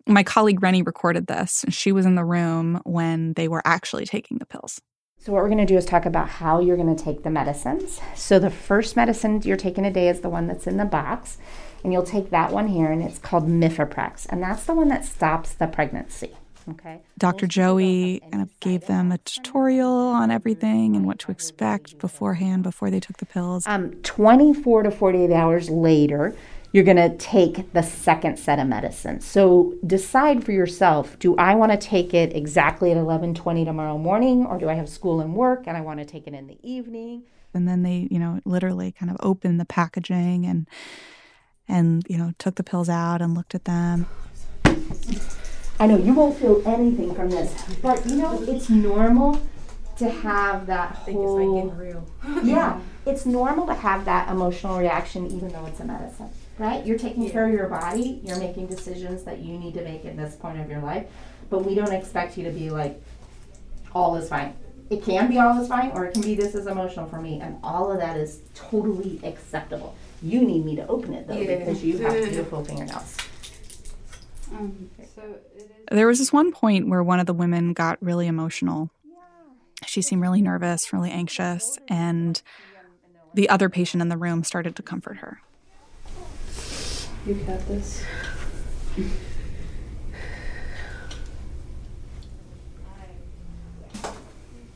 My 0.08 0.24
colleague 0.24 0.62
Rennie 0.62 0.84
recorded 0.84 1.28
this, 1.28 1.66
she 1.70 1.92
was 1.92 2.06
in 2.06 2.16
the 2.16 2.24
room 2.24 2.80
when 2.86 3.34
they 3.34 3.48
were 3.48 3.62
actually 3.66 4.06
taking 4.06 4.38
the 4.38 4.46
pills. 4.46 4.80
So, 5.20 5.34
what 5.34 5.42
we're 5.42 5.50
going 5.50 5.58
to 5.58 5.66
do 5.66 5.76
is 5.76 5.86
talk 5.86 6.06
about 6.06 6.30
how 6.30 6.60
you're 6.60 6.78
going 6.78 6.96
to 6.96 7.04
take 7.04 7.24
the 7.24 7.30
medicines. 7.30 8.00
So, 8.16 8.38
the 8.38 8.52
first 8.52 8.96
medicine 8.96 9.42
you're 9.44 9.58
taking 9.58 9.86
a 9.86 9.92
day 9.92 10.08
is 10.08 10.22
the 10.22 10.30
one 10.30 10.48
that's 10.48 10.68
in 10.68 10.78
the 10.78 10.86
box, 10.86 11.38
and 11.84 11.92
you'll 11.92 12.04
take 12.04 12.30
that 12.30 12.52
one 12.52 12.68
here, 12.68 12.92
and 12.92 13.02
it's 13.02 13.18
called 13.18 13.48
Mifeprex, 13.48 14.28
and 14.30 14.42
that's 14.42 14.66
the 14.66 14.76
one 14.76 14.88
that 14.90 15.04
stops 15.04 15.54
the 15.54 15.68
pregnancy. 15.68 16.36
Okay. 16.70 17.00
Dr. 17.18 17.48
Joey 17.48 18.22
kind 18.32 18.42
of 18.42 18.60
gave 18.60 18.88
them 18.88 19.12
a 19.12 19.18
tutorial 19.20 19.90
on 19.90 20.32
everything 20.32 20.96
and 20.96 21.06
what 21.06 21.20
to 21.20 21.32
expect 21.32 21.98
beforehand 22.00 22.64
before 22.64 22.92
they 22.92 23.00
took 23.00 23.18
the 23.18 23.26
pills. 23.26 23.66
Um, 23.68 23.92
24 24.04 24.84
to 24.84 24.92
48 24.92 25.32
hours 25.32 25.70
later, 25.70 26.36
you're 26.74 26.84
going 26.84 26.98
to 26.98 27.16
take 27.18 27.72
the 27.74 27.82
second 27.82 28.38
set 28.38 28.60
of 28.60 28.68
medicine. 28.68 29.22
So 29.22 29.76
decide 29.86 30.44
for 30.44 30.52
yourself, 30.52 31.18
do 31.20 31.36
I 31.38 31.56
want 31.56 31.72
to 31.72 31.78
take 31.78 32.14
it 32.14 32.36
exactly 32.36 32.92
at 32.92 32.98
11:20 32.98 33.66
tomorrow 33.66 33.98
morning 33.98 34.46
or 34.46 34.58
do 34.58 34.68
I 34.70 34.74
have 34.74 34.90
school 34.90 35.22
and 35.22 35.34
work 35.34 35.64
and 35.68 35.78
I 35.78 35.82
want 35.82 36.00
to 36.00 36.06
take 36.06 36.28
it 36.28 36.34
in 36.34 36.48
the 36.48 36.60
evening? 36.62 37.24
And 37.54 37.68
then 37.68 37.84
they, 37.84 38.08
you 38.12 38.20
know, 38.20 38.42
literally 38.46 38.92
kind 38.92 39.10
of 39.10 39.18
opened 39.22 39.60
the 39.60 39.66
packaging 39.66 40.46
and 40.46 40.68
and, 41.70 42.06
you 42.08 42.18
know, 42.18 42.34
took 42.38 42.56
the 42.56 42.64
pills 42.64 42.88
out 42.90 43.22
and 43.22 43.34
looked 43.34 43.56
at 43.56 43.66
them. 43.66 44.06
I 45.80 45.88
know 45.88 45.98
you 45.98 46.14
won't 46.14 46.38
feel 46.38 46.62
anything 46.66 47.14
from 47.14 47.30
this, 47.30 47.54
but 47.82 48.06
you 48.08 48.16
know, 48.16 48.42
it's 48.44 48.70
normal 48.70 49.42
to 49.98 50.10
have 50.10 50.68
that 50.68 50.96
whole 50.96 51.74
yeah, 52.44 52.80
it's 53.06 53.26
normal 53.26 53.66
to 53.68 53.74
have 53.74 54.06
that 54.06 54.30
emotional 54.30 54.78
reaction 54.78 55.26
even 55.28 55.50
though 55.50 55.66
it's 55.66 55.80
a 55.80 55.86
medicine 55.86 56.30
right? 56.58 56.86
You're 56.86 56.98
taking 56.98 57.24
yeah. 57.24 57.32
care 57.32 57.48
of 57.48 57.54
your 57.54 57.68
body, 57.68 58.20
you're 58.24 58.40
making 58.40 58.68
decisions 58.68 59.24
that 59.24 59.40
you 59.40 59.58
need 59.58 59.74
to 59.76 59.84
make 59.84 60.06
at 60.06 60.18
this 60.18 60.36
point 60.36 60.60
of 60.60 60.70
your 60.70 60.82
life, 60.82 61.06
but 61.50 61.66
we 61.66 61.76
don't 61.76 61.92
expect 61.92 62.38
you 62.38 62.44
to 62.46 62.52
be 62.52 62.70
like, 62.70 63.02
all 63.94 64.16
is 64.16 64.30
fine. 64.30 64.54
It 64.90 65.04
can 65.04 65.30
be 65.30 65.38
all 65.38 65.62
is 65.62 65.68
fine, 65.68 65.92
or 65.92 66.06
it 66.06 66.14
can 66.14 66.22
be 66.22 66.36
this 66.36 66.56
is 66.56 66.68
emotional 66.68 67.08
for 67.08 67.22
me, 67.22 67.40
and 67.42 67.58
all 67.62 67.92
of 67.92 68.00
that 68.00 68.18
is 68.18 68.42
totally 68.56 69.20
acceptable. 69.24 69.96
You 70.22 70.42
need 70.42 70.66
me 70.66 70.76
to 70.78 70.88
open 70.88 71.14
it 71.14 71.28
though, 71.28 71.36
yeah. 71.36 71.58
because 71.58 71.84
you 71.84 71.98
have 72.00 72.14
beautiful 72.14 72.64
fingernails. 72.66 73.18
Um, 74.52 74.90
there 75.92 76.08
was 76.08 76.20
this 76.20 76.34
one 76.34 76.52
point 76.52 76.88
where 76.88 77.04
one 77.04 77.20
of 77.20 77.26
the 77.26 77.34
women 77.34 77.74
got 77.74 77.98
really 78.02 78.28
emotional. 78.28 78.92
She 79.86 80.02
seemed 80.02 80.22
really 80.22 80.42
nervous, 80.42 80.92
really 80.92 81.12
anxious, 81.12 81.78
and 81.88 82.42
the 83.34 83.50
other 83.50 83.70
patient 83.70 84.02
in 84.02 84.10
the 84.10 84.18
room 84.18 84.44
started 84.44 84.76
to 84.76 84.84
comfort 84.84 85.18
her. 85.18 85.42
You 87.26 87.36
got 87.36 87.66
this. 87.68 88.04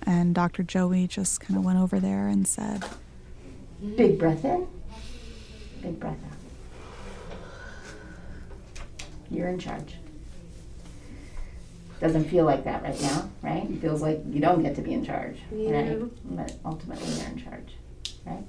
And 0.05 0.35
Dr. 0.35 0.63
Joey 0.63 1.07
just 1.07 1.39
kind 1.39 1.57
of 1.57 1.65
went 1.65 1.79
over 1.79 1.99
there 1.99 2.27
and 2.27 2.47
said, 2.47 2.83
Big 3.95 4.19
breath 4.19 4.45
in, 4.45 4.67
big 5.81 5.99
breath 5.99 6.17
out. 6.25 6.37
You're 9.29 9.47
in 9.47 9.57
charge. 9.57 9.95
Doesn't 12.01 12.25
feel 12.25 12.45
like 12.45 12.63
that 12.63 12.81
right 12.81 12.99
now, 12.99 13.29
right? 13.43 13.69
It 13.69 13.79
feels 13.79 14.01
like 14.01 14.21
you 14.27 14.41
don't 14.41 14.63
get 14.63 14.75
to 14.75 14.81
be 14.81 14.93
in 14.93 15.05
charge, 15.05 15.37
yeah. 15.53 15.81
right? 15.81 15.99
But 16.35 16.55
ultimately, 16.65 17.07
you're 17.13 17.27
in 17.27 17.37
charge, 17.37 17.75
right? 18.25 18.43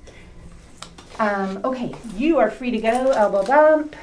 Um, 1.19 1.61
okay, 1.63 1.95
you 2.17 2.39
are 2.39 2.51
free 2.51 2.71
to 2.71 2.79
go, 2.79 3.11
elbow 3.11 3.45
bump. 3.45 3.95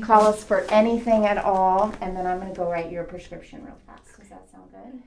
Call 0.00 0.26
us 0.26 0.42
for 0.42 0.62
anything 0.72 1.24
at 1.24 1.38
all, 1.38 1.94
and 2.00 2.16
then 2.16 2.26
I'm 2.26 2.40
going 2.40 2.52
to 2.52 2.56
go 2.58 2.68
write 2.68 2.90
your 2.90 3.04
prescription 3.04 3.64
real 3.64 3.78
fast. 3.86 4.18
Does 4.18 4.28
that 4.28 4.50
sound 4.50 4.64
good? 4.72 5.00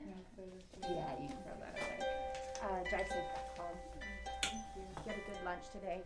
Yeah, 0.82 1.04
you 1.20 1.28
can 1.28 1.36
throw 1.44 1.52
that 1.60 1.76
away. 1.78 1.98
Uh, 2.62 2.88
drive 2.88 3.06
safe 3.06 3.28
back 3.34 3.58
home. 3.58 3.76
Get 5.04 5.14
a 5.14 5.30
good 5.30 5.44
lunch 5.44 5.64
today. 5.72 6.00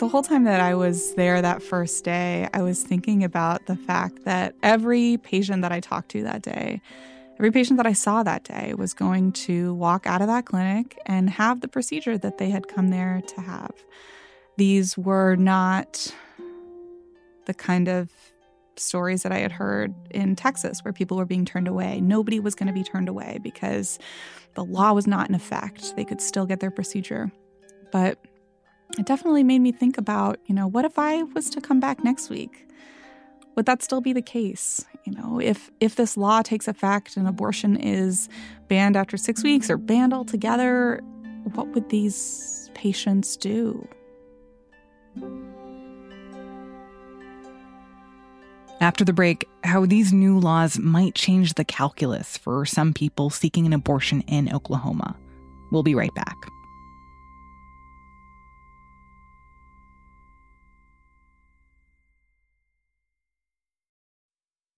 The 0.00 0.08
whole 0.08 0.22
time 0.22 0.44
that 0.44 0.60
I 0.60 0.74
was 0.74 1.14
there 1.14 1.40
that 1.40 1.62
first 1.62 2.04
day, 2.04 2.48
I 2.52 2.62
was 2.62 2.82
thinking 2.82 3.22
about 3.22 3.66
the 3.66 3.76
fact 3.76 4.24
that 4.24 4.54
every 4.62 5.18
patient 5.18 5.62
that 5.62 5.72
I 5.72 5.80
talked 5.80 6.10
to 6.10 6.22
that 6.24 6.42
day 6.42 6.80
Every 7.40 7.52
patient 7.52 7.78
that 7.78 7.86
I 7.86 7.94
saw 7.94 8.22
that 8.22 8.44
day 8.44 8.74
was 8.74 8.92
going 8.92 9.32
to 9.32 9.72
walk 9.72 10.06
out 10.06 10.20
of 10.20 10.26
that 10.26 10.44
clinic 10.44 10.98
and 11.06 11.30
have 11.30 11.62
the 11.62 11.68
procedure 11.68 12.18
that 12.18 12.36
they 12.36 12.50
had 12.50 12.68
come 12.68 12.90
there 12.90 13.22
to 13.28 13.40
have. 13.40 13.72
These 14.58 14.98
were 14.98 15.36
not 15.36 16.14
the 17.46 17.54
kind 17.54 17.88
of 17.88 18.10
stories 18.76 19.22
that 19.22 19.32
I 19.32 19.38
had 19.38 19.52
heard 19.52 19.94
in 20.10 20.36
Texas 20.36 20.84
where 20.84 20.92
people 20.92 21.16
were 21.16 21.24
being 21.24 21.46
turned 21.46 21.66
away. 21.66 22.02
Nobody 22.02 22.40
was 22.40 22.54
going 22.54 22.66
to 22.66 22.74
be 22.74 22.84
turned 22.84 23.08
away 23.08 23.38
because 23.42 23.98
the 24.54 24.62
law 24.62 24.92
was 24.92 25.06
not 25.06 25.30
in 25.30 25.34
effect. 25.34 25.96
They 25.96 26.04
could 26.04 26.20
still 26.20 26.44
get 26.44 26.60
their 26.60 26.70
procedure. 26.70 27.32
But 27.90 28.22
it 28.98 29.06
definitely 29.06 29.42
made 29.42 29.60
me 29.60 29.72
think 29.72 29.98
about, 29.98 30.38
you 30.46 30.54
know, 30.54 30.66
what 30.66 30.84
if 30.84 30.98
I 30.98 31.22
was 31.22 31.50
to 31.50 31.60
come 31.60 31.80
back 31.80 32.04
next 32.04 32.30
week? 32.30 32.66
Would 33.56 33.66
that 33.66 33.82
still 33.82 34.00
be 34.00 34.12
the 34.12 34.22
case? 34.22 34.84
You 35.04 35.12
know, 35.12 35.40
if 35.40 35.70
if 35.80 35.96
this 35.96 36.16
law 36.16 36.42
takes 36.42 36.68
effect 36.68 37.16
and 37.16 37.26
abortion 37.26 37.76
is 37.76 38.28
banned 38.68 38.96
after 38.96 39.16
6 39.16 39.42
weeks 39.42 39.70
or 39.70 39.76
banned 39.76 40.14
altogether, 40.14 41.00
what 41.54 41.68
would 41.68 41.88
these 41.88 42.70
patients 42.74 43.36
do? 43.36 43.86
After 48.80 49.04
the 49.04 49.12
break, 49.12 49.46
how 49.62 49.84
these 49.84 50.12
new 50.12 50.38
laws 50.38 50.78
might 50.78 51.14
change 51.14 51.54
the 51.54 51.64
calculus 51.64 52.38
for 52.38 52.64
some 52.64 52.94
people 52.94 53.28
seeking 53.28 53.66
an 53.66 53.74
abortion 53.74 54.22
in 54.22 54.50
Oklahoma. 54.50 55.16
We'll 55.70 55.82
be 55.82 55.94
right 55.94 56.14
back. 56.14 56.36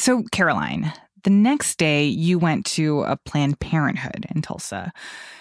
So, 0.00 0.22
Caroline, 0.32 0.94
the 1.24 1.30
next 1.30 1.76
day 1.76 2.06
you 2.06 2.38
went 2.38 2.64
to 2.68 3.02
a 3.02 3.18
Planned 3.18 3.60
Parenthood 3.60 4.24
in 4.34 4.40
Tulsa. 4.40 4.94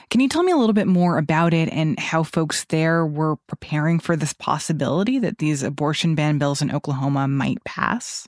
Can 0.09 0.19
you 0.19 0.27
tell 0.27 0.43
me 0.43 0.51
a 0.51 0.57
little 0.57 0.73
bit 0.73 0.85
more 0.85 1.17
about 1.17 1.53
it 1.53 1.69
and 1.71 1.97
how 1.97 2.23
folks 2.23 2.65
there 2.65 3.05
were 3.05 3.37
preparing 3.47 4.01
for 4.01 4.17
this 4.17 4.33
possibility 4.33 5.17
that 5.17 5.37
these 5.37 5.63
abortion 5.63 6.13
ban 6.13 6.39
bills 6.39 6.61
in 6.61 6.75
Oklahoma 6.75 7.25
might 7.29 7.63
pass? 7.63 8.27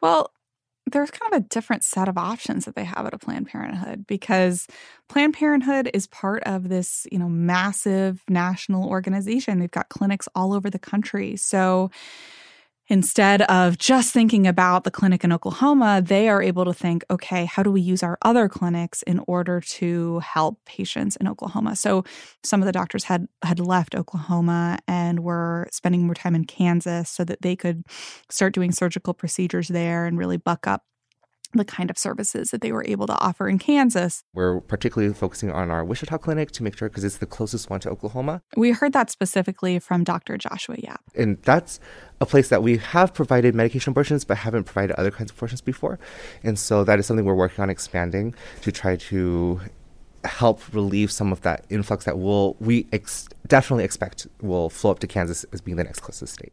Well, 0.00 0.32
there's 0.90 1.12
kind 1.12 1.32
of 1.32 1.40
a 1.40 1.48
different 1.48 1.84
set 1.84 2.08
of 2.08 2.18
options 2.18 2.64
that 2.64 2.74
they 2.74 2.82
have 2.82 3.06
at 3.06 3.14
a 3.14 3.18
Planned 3.18 3.46
Parenthood 3.46 4.08
because 4.08 4.66
Planned 5.08 5.34
Parenthood 5.34 5.88
is 5.94 6.08
part 6.08 6.42
of 6.46 6.68
this, 6.68 7.06
you 7.12 7.18
know, 7.20 7.28
massive 7.28 8.24
national 8.28 8.88
organization. 8.88 9.60
They've 9.60 9.70
got 9.70 9.88
clinics 9.88 10.28
all 10.34 10.52
over 10.52 10.68
the 10.68 10.80
country. 10.80 11.36
So 11.36 11.92
Instead 12.88 13.42
of 13.42 13.78
just 13.78 14.12
thinking 14.12 14.46
about 14.46 14.84
the 14.84 14.90
clinic 14.90 15.22
in 15.22 15.32
Oklahoma, 15.32 16.02
they 16.04 16.28
are 16.28 16.42
able 16.42 16.64
to 16.64 16.74
think, 16.74 17.04
okay, 17.10 17.44
how 17.44 17.62
do 17.62 17.70
we 17.70 17.80
use 17.80 18.02
our 18.02 18.18
other 18.22 18.48
clinics 18.48 19.02
in 19.02 19.20
order 19.26 19.60
to 19.60 20.18
help 20.18 20.58
patients 20.66 21.16
in 21.16 21.28
Oklahoma? 21.28 21.76
So 21.76 22.04
some 22.42 22.60
of 22.60 22.66
the 22.66 22.72
doctors 22.72 23.04
had 23.04 23.28
had 23.42 23.60
left 23.60 23.94
Oklahoma 23.94 24.78
and 24.88 25.20
were 25.20 25.68
spending 25.70 26.04
more 26.04 26.14
time 26.14 26.34
in 26.34 26.44
Kansas 26.44 27.08
so 27.08 27.24
that 27.24 27.42
they 27.42 27.54
could 27.54 27.84
start 28.28 28.52
doing 28.52 28.72
surgical 28.72 29.14
procedures 29.14 29.68
there 29.68 30.04
and 30.04 30.18
really 30.18 30.36
buck 30.36 30.66
up 30.66 30.82
the 31.58 31.64
kind 31.64 31.90
of 31.90 31.98
services 31.98 32.50
that 32.50 32.60
they 32.60 32.72
were 32.72 32.84
able 32.86 33.06
to 33.06 33.18
offer 33.18 33.48
in 33.48 33.58
Kansas. 33.58 34.22
We're 34.34 34.60
particularly 34.60 35.12
focusing 35.14 35.50
on 35.50 35.70
our 35.70 35.84
Wichita 35.84 36.18
clinic 36.18 36.50
to 36.52 36.62
make 36.62 36.76
sure 36.76 36.88
because 36.88 37.04
it's 37.04 37.18
the 37.18 37.26
closest 37.26 37.70
one 37.70 37.80
to 37.80 37.90
Oklahoma. 37.90 38.42
We 38.56 38.72
heard 38.72 38.92
that 38.92 39.10
specifically 39.10 39.78
from 39.78 40.04
Dr. 40.04 40.36
Joshua 40.36 40.76
Yap. 40.78 41.02
And 41.14 41.40
that's 41.42 41.80
a 42.20 42.26
place 42.26 42.48
that 42.48 42.62
we 42.62 42.76
have 42.78 43.12
provided 43.12 43.54
medication 43.54 43.90
abortions 43.90 44.24
but 44.24 44.38
haven't 44.38 44.64
provided 44.64 44.94
other 44.96 45.10
kinds 45.10 45.30
of 45.30 45.36
abortions 45.36 45.60
before. 45.60 45.98
And 46.42 46.58
so 46.58 46.84
that 46.84 46.98
is 46.98 47.06
something 47.06 47.24
we're 47.24 47.34
working 47.34 47.62
on 47.62 47.70
expanding 47.70 48.34
to 48.62 48.72
try 48.72 48.96
to 48.96 49.60
help 50.24 50.72
relieve 50.72 51.10
some 51.10 51.32
of 51.32 51.40
that 51.42 51.64
influx 51.68 52.04
that 52.04 52.18
will 52.18 52.56
we 52.60 52.86
ex- 52.92 53.28
definitely 53.46 53.84
expect 53.84 54.26
will 54.40 54.70
flow 54.70 54.92
up 54.92 55.00
to 55.00 55.06
Kansas 55.06 55.44
as 55.52 55.60
being 55.60 55.76
the 55.76 55.84
next 55.84 56.00
closest 56.00 56.34
state. 56.34 56.52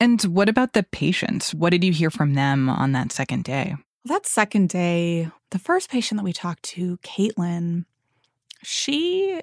And 0.00 0.22
what 0.22 0.48
about 0.48 0.74
the 0.74 0.84
patients? 0.84 1.54
What 1.54 1.70
did 1.70 1.82
you 1.82 1.92
hear 1.92 2.10
from 2.10 2.34
them 2.34 2.68
on 2.68 2.92
that 2.92 3.12
second 3.12 3.44
day? 3.44 3.76
That 4.08 4.24
second 4.24 4.70
day, 4.70 5.28
the 5.50 5.58
first 5.58 5.90
patient 5.90 6.18
that 6.18 6.24
we 6.24 6.32
talked 6.32 6.62
to, 6.62 6.96
Caitlin, 7.02 7.84
she 8.62 9.38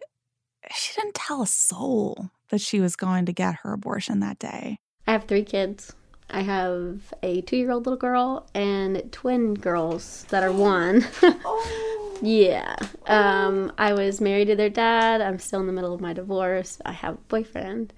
she 0.73 0.93
didn't 0.95 1.13
tell 1.13 1.43
a 1.43 1.47
soul 1.47 2.31
that 2.49 2.61
she 2.61 2.79
was 2.79 2.95
going 2.95 3.27
to 3.27 3.31
get 3.31 3.57
her 3.61 3.73
abortion 3.73 4.21
that 4.21 4.39
day. 4.39 4.79
I 5.05 5.11
have 5.11 5.25
three 5.25 5.43
kids. 5.43 5.93
I 6.31 6.41
have 6.41 7.13
a 7.21 7.41
two 7.41 7.57
year 7.57 7.69
old 7.69 7.85
little 7.85 7.99
girl 7.99 8.49
and 8.55 9.07
twin 9.11 9.53
girls 9.53 10.25
that 10.29 10.41
are 10.41 10.51
one. 10.51 11.05
oh. 11.21 12.17
yeah. 12.23 12.75
Um, 13.05 13.71
I 13.77 13.93
was 13.93 14.19
married 14.19 14.45
to 14.45 14.55
their 14.55 14.71
dad. 14.71 15.21
I'm 15.21 15.37
still 15.37 15.59
in 15.59 15.67
the 15.67 15.73
middle 15.73 15.93
of 15.93 16.01
my 16.01 16.13
divorce. 16.13 16.79
I 16.83 16.93
have 16.93 17.13
a 17.13 17.27
boyfriend 17.27 17.93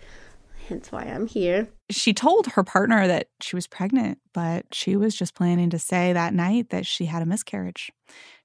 hence 0.68 0.92
why 0.92 1.04
I'm 1.04 1.28
here. 1.28 1.70
She 1.90 2.14
told 2.14 2.48
her 2.48 2.64
partner 2.64 3.08
that 3.08 3.30
she 3.42 3.56
was 3.56 3.68
pregnant, 3.68 4.20
but 4.34 4.66
she 4.74 4.96
was 4.96 5.16
just 5.16 5.36
planning 5.36 5.70
to 5.70 5.80
say 5.80 6.14
that 6.14 6.34
night 6.34 6.70
that 6.70 6.86
she 6.86 7.06
had 7.06 7.22
a 7.22 7.26
miscarriage. 7.26 7.92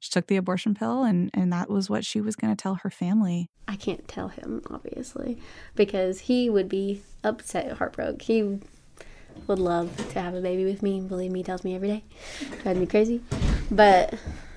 She 0.01 0.11
took 0.11 0.27
the 0.27 0.37
abortion 0.37 0.75
pill, 0.75 1.03
and, 1.03 1.31
and 1.35 1.53
that 1.53 1.69
was 1.69 1.91
what 1.91 2.05
she 2.05 2.21
was 2.21 2.37
going 2.37 2.55
to 2.55 2.61
tell 2.61 2.77
her 2.77 2.91
family. 2.91 3.49
I 3.69 3.77
can't 3.77 4.07
tell 4.09 4.29
him, 4.29 4.63
obviously, 4.71 5.39
because 5.75 6.21
he 6.21 6.49
would 6.49 6.69
be 6.69 7.03
upset, 7.25 7.73
heartbroken. 7.73 8.21
He 8.21 8.61
would 9.47 9.59
love 9.59 9.97
to 10.13 10.21
have 10.21 10.35
a 10.35 10.41
baby 10.41 10.65
with 10.65 10.83
me. 10.83 11.01
Believe 11.01 11.33
me, 11.33 11.41
he 11.41 11.45
tells 11.45 11.65
me 11.65 11.75
every 11.75 11.89
day. 11.89 12.05
Drives 12.63 12.79
me 12.79 12.87
crazy. 12.87 13.21
But 13.71 14.15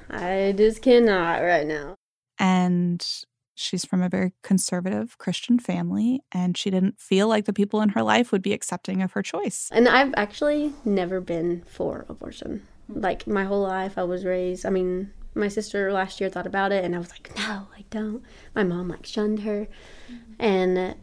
I 0.09 0.53
just 0.57 0.81
cannot 0.81 1.41
right 1.41 1.65
now. 1.65 1.95
And 2.37 3.05
She's 3.55 3.85
from 3.85 4.01
a 4.01 4.09
very 4.09 4.33
conservative 4.43 5.17
Christian 5.17 5.59
family, 5.59 6.21
and 6.31 6.57
she 6.57 6.69
didn't 6.69 6.99
feel 6.99 7.27
like 7.27 7.45
the 7.45 7.53
people 7.53 7.81
in 7.81 7.89
her 7.89 8.03
life 8.03 8.31
would 8.31 8.41
be 8.41 8.53
accepting 8.53 9.01
of 9.01 9.13
her 9.13 9.23
choice. 9.23 9.69
And 9.71 9.87
I've 9.87 10.13
actually 10.17 10.73
never 10.83 11.21
been 11.21 11.63
for 11.65 12.05
abortion. 12.09 12.67
Hmm. 12.87 12.99
Like 12.99 13.25
my 13.25 13.45
whole 13.45 13.63
life, 13.63 13.97
I 13.97 14.03
was 14.03 14.25
raised, 14.25 14.65
I 14.65 14.69
mean, 14.69 15.11
my 15.33 15.47
sister 15.47 15.91
last 15.91 16.19
year 16.19 16.29
thought 16.29 16.47
about 16.47 16.71
it, 16.71 16.83
and 16.83 16.95
I 16.95 16.97
was 16.97 17.09
like, 17.09 17.31
no, 17.37 17.67
I 17.75 17.85
don't. 17.89 18.23
My 18.53 18.63
mom 18.63 18.89
like 18.89 19.05
shunned 19.05 19.41
her, 19.41 19.67
mm-hmm. 20.11 20.33
and 20.39 20.95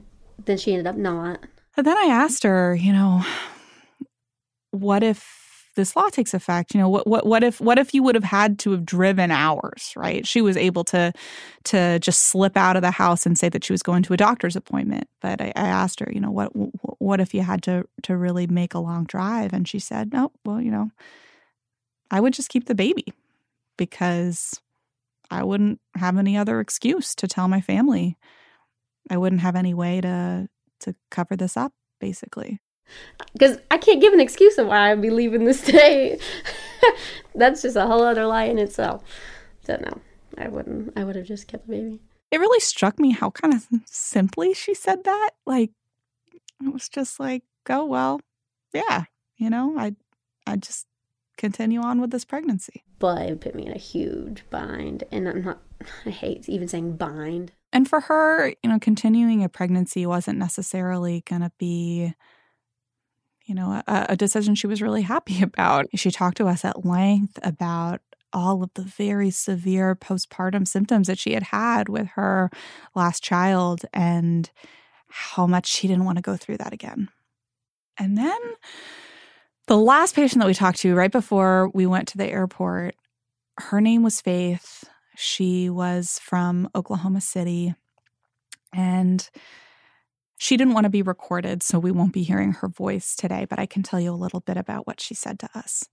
then 0.45 0.59
she 0.59 0.73
ended 0.73 0.87
up 0.87 0.97
not. 0.97 1.41
But 1.75 1.85
then 1.87 1.97
I 1.97 2.07
asked 2.11 2.43
her, 2.43 2.75
you 2.75 2.93
know, 2.93 3.25
what 4.73 5.03
if 5.03 5.42
this 5.75 5.97
law 5.97 6.09
takes 6.09 6.35
effect 6.35 6.75
you 6.75 6.81
know 6.81 6.89
what 6.89 7.07
what 7.07 7.27
what 7.27 7.43
if 7.43 7.61
what 7.61 7.79
if 7.79 7.95
you 7.95 8.03
would 8.03 8.15
have 8.15 8.25
had 8.25 8.59
to 8.59 8.71
have 8.73 8.85
driven 8.85 9.31
hours 9.31 9.93
right? 9.97 10.27
She 10.27 10.41
was 10.41 10.57
able 10.57 10.85
to 10.85 11.13
to 11.65 11.99
just 11.99 12.25
slip 12.25 12.57
out 12.57 12.77
of 12.77 12.83
the 12.83 12.91
house 12.91 13.27
and 13.27 13.39
say 13.39 13.49
that 13.49 13.65
she 13.65 13.73
was 13.73 13.83
going 13.83 14.03
to 14.05 14.13
a 14.13 14.17
doctor's 14.17 14.57
appointment. 14.57 15.09
But 15.21 15.41
i, 15.41 15.53
I 15.57 15.67
asked 15.69 16.01
her 16.01 16.11
you 16.13 16.21
know 16.21 16.31
what 16.31 16.51
what 17.01 17.21
if 17.21 17.35
you 17.35 17.43
had 17.43 17.63
to 17.65 17.85
to 18.03 18.17
really 18.17 18.47
make 18.47 18.75
a 18.75 18.79
long 18.79 19.05
drive? 19.05 19.53
And 19.53 19.67
she 19.67 19.79
said 19.79 20.13
no 20.13 20.33
well 20.45 20.61
you 20.61 20.71
know 20.71 20.91
i 22.11 22.21
would 22.21 22.35
just 22.35 22.49
keep 22.51 22.67
the 22.67 22.75
baby 22.75 23.07
because 23.77 24.61
i 25.31 25.43
wouldn't 25.43 25.81
have 25.97 26.19
any 26.19 26.37
other 26.37 26.61
excuse 26.61 27.15
to 27.15 27.27
tell 27.27 27.49
my 27.49 27.61
family. 27.61 28.17
I 29.11 29.17
wouldn't 29.17 29.41
have 29.43 29.57
any 29.57 29.75
way 29.75 30.01
to 30.01 30.49
to 30.81 30.95
cover 31.11 31.37
this 31.37 31.57
up 31.57 31.73
basically 32.01 32.61
because 33.33 33.59
I 33.71 33.79
can't 33.79 34.01
give 34.01 34.13
an 34.13 34.21
excuse 34.21 34.59
of 34.59 34.67
why 34.67 34.91
I'd 34.91 35.03
be 35.03 35.11
leaving 35.11 35.45
the 35.45 35.55
state. 35.55 36.21
That's 37.35 37.63
just 37.63 37.77
a 37.77 37.87
whole 37.87 38.05
other 38.05 38.27
lie 38.27 38.45
in 38.45 38.59
itself. 38.59 39.03
So 39.65 39.77
no, 39.77 40.01
I 40.39 40.49
wouldn't. 40.49 40.93
I 40.97 41.05
would 41.05 41.17
have 41.17 41.27
just 41.27 41.49
kept 41.49 41.67
the 41.67 41.73
baby. 41.73 42.01
It 42.31 42.41
really 42.41 42.61
struck 42.61 42.99
me 42.99 43.11
how 43.11 43.31
kind 43.31 43.55
of 43.55 43.67
simply 43.87 44.55
she 44.55 44.75
said 44.75 45.05
that. 45.05 45.31
Like 45.47 45.71
it 46.65 46.73
was 46.73 46.89
just 46.89 47.21
like, 47.21 47.45
oh 47.69 47.85
well, 47.85 48.21
yeah, 48.73 49.05
you 49.37 49.51
know, 49.51 49.79
I, 49.79 49.95
I 50.47 50.57
just 50.57 50.87
continue 51.37 51.81
on 51.81 52.01
with 52.01 52.11
this 52.11 52.25
pregnancy. 52.25 52.85
But 52.99 53.23
it 53.23 53.41
put 53.41 53.55
me 53.55 53.67
in 53.67 53.73
a 53.73 53.79
huge 53.79 54.45
bind, 54.51 55.05
and 55.11 55.29
I'm 55.29 55.43
not. 55.43 55.59
I 56.07 56.11
hate 56.11 56.49
even 56.49 56.69
saying 56.69 56.97
bind. 56.97 57.53
And 57.73 57.89
for 57.89 58.01
her, 58.01 58.49
you 58.63 58.71
know, 58.71 58.79
continuing 58.79 59.43
a 59.43 59.49
pregnancy 59.49 60.07
wasn't 60.07 60.39
necessarily 60.39 61.25
going 61.29 61.41
to 61.41 61.51
be 61.59 62.15
you 63.47 63.55
know, 63.55 63.83
a, 63.87 64.07
a 64.11 64.17
decision 64.17 64.55
she 64.55 64.67
was 64.67 64.83
really 64.83 65.03
happy 65.03 65.43
about. 65.43 65.87
She 65.95 66.11
talked 66.11 66.37
to 66.39 66.47
us 66.47 66.65
at 66.65 66.85
length 66.85 67.39
about 67.43 68.01
all 68.33 68.63
of 68.63 68.71
the 68.75 68.83
very 68.83 69.31
severe 69.31 69.95
postpartum 69.95 70.67
symptoms 70.67 71.07
that 71.07 71.19
she 71.19 71.35
had 71.35 71.43
had 71.43 71.89
with 71.89 72.07
her 72.15 72.51
last 72.95 73.23
child 73.23 73.85
and 73.93 74.51
how 75.09 75.47
much 75.47 75.67
she 75.67 75.87
didn't 75.87 76.07
want 76.07 76.17
to 76.17 76.23
go 76.23 76.37
through 76.37 76.57
that 76.57 76.73
again. 76.73 77.09
And 77.99 78.17
then 78.17 78.39
the 79.67 79.77
last 79.77 80.15
patient 80.15 80.41
that 80.41 80.47
we 80.47 80.55
talked 80.55 80.79
to 80.79 80.95
right 80.95 81.13
before 81.13 81.71
we 81.75 81.87
went 81.87 82.09
to 82.09 82.19
the 82.19 82.27
airport, 82.27 82.95
her 83.59 83.81
name 83.81 84.03
was 84.03 84.21
Faith. 84.21 84.85
She 85.15 85.69
was 85.69 86.19
from 86.19 86.71
Oklahoma 86.75 87.21
City. 87.21 87.75
And 88.73 89.29
she 90.43 90.57
didn't 90.57 90.75
want 90.75 90.87
to 90.87 90.91
be 90.91 91.03
recorded, 91.03 91.63
so 91.63 91.79
we 91.79 91.93
won't 91.93 92.13
be 92.13 92.25
hearing 92.25 92.51
her 92.55 92.67
voice 92.69 93.15
today, 93.15 93.47
but 93.49 93.61
I 93.61 93.67
can 93.67 93.85
tell 93.85 94.01
you 94.01 94.13
a 94.13 94.19
little 94.19 94.41
bit 94.41 94.57
about 94.57 94.89
what 94.89 95.01
she 95.01 95.15
said 95.15 95.39
to 95.39 95.49
us. 95.55 95.85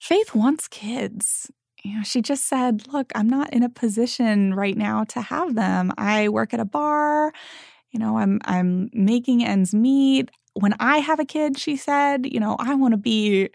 Faith 0.00 0.34
wants 0.34 0.66
kids. 0.66 1.48
You 1.84 1.98
know, 1.98 2.02
she 2.02 2.20
just 2.20 2.46
said, 2.48 2.88
Look, 2.92 3.12
I'm 3.14 3.28
not 3.28 3.52
in 3.52 3.62
a 3.62 3.68
position 3.68 4.54
right 4.54 4.76
now 4.76 5.04
to 5.04 5.20
have 5.20 5.54
them. 5.54 5.92
I 5.96 6.28
work 6.28 6.52
at 6.52 6.58
a 6.60 6.64
bar 6.64 7.32
You 7.92 8.00
know, 8.00 8.18
I'm 8.18 8.40
I'm 8.46 8.90
making 8.94 9.44
ends 9.44 9.74
meet. 9.74 10.30
When 10.54 10.74
I 10.80 10.98
have 10.98 11.20
a 11.20 11.24
kid, 11.24 11.58
she 11.58 11.76
said, 11.76 12.26
you 12.32 12.40
know, 12.40 12.56
I 12.60 12.74
want 12.76 12.92
to 12.92 12.98
be 12.98 13.50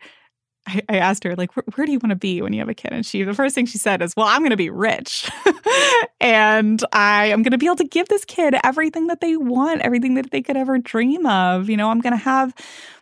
I, 0.65 0.97
asked 0.97 1.23
her, 1.25 1.35
like, 1.35 1.55
where, 1.55 1.63
where 1.75 1.85
do 1.85 1.91
you 1.91 1.99
want 1.99 2.11
to 2.11 2.15
be 2.15 2.41
when 2.41 2.53
you 2.53 2.59
have 2.59 2.69
a 2.69 2.73
kid? 2.73 2.93
And 2.93 3.05
she, 3.05 3.23
the 3.23 3.33
first 3.33 3.53
thing 3.53 3.65
she 3.65 3.77
said 3.77 4.01
is, 4.01 4.15
well, 4.15 4.27
I'm 4.27 4.41
going 4.41 4.51
to 4.51 4.57
be 4.57 4.69
rich. 4.69 5.29
and 6.21 6.83
I 6.93 7.27
am 7.27 7.43
going 7.43 7.51
to 7.51 7.57
be 7.57 7.65
able 7.65 7.75
to 7.77 7.87
give 7.87 8.07
this 8.07 8.25
kid 8.25 8.55
everything 8.63 9.07
that 9.07 9.19
they 9.19 9.35
want, 9.35 9.81
everything 9.81 10.13
that 10.15 10.31
they 10.31 10.41
could 10.41 10.55
ever 10.55 10.77
dream 10.77 11.25
of. 11.25 11.69
You 11.69 11.77
know, 11.77 11.89
I'm 11.89 11.99
going 11.99 12.13
to 12.13 12.23
have 12.23 12.53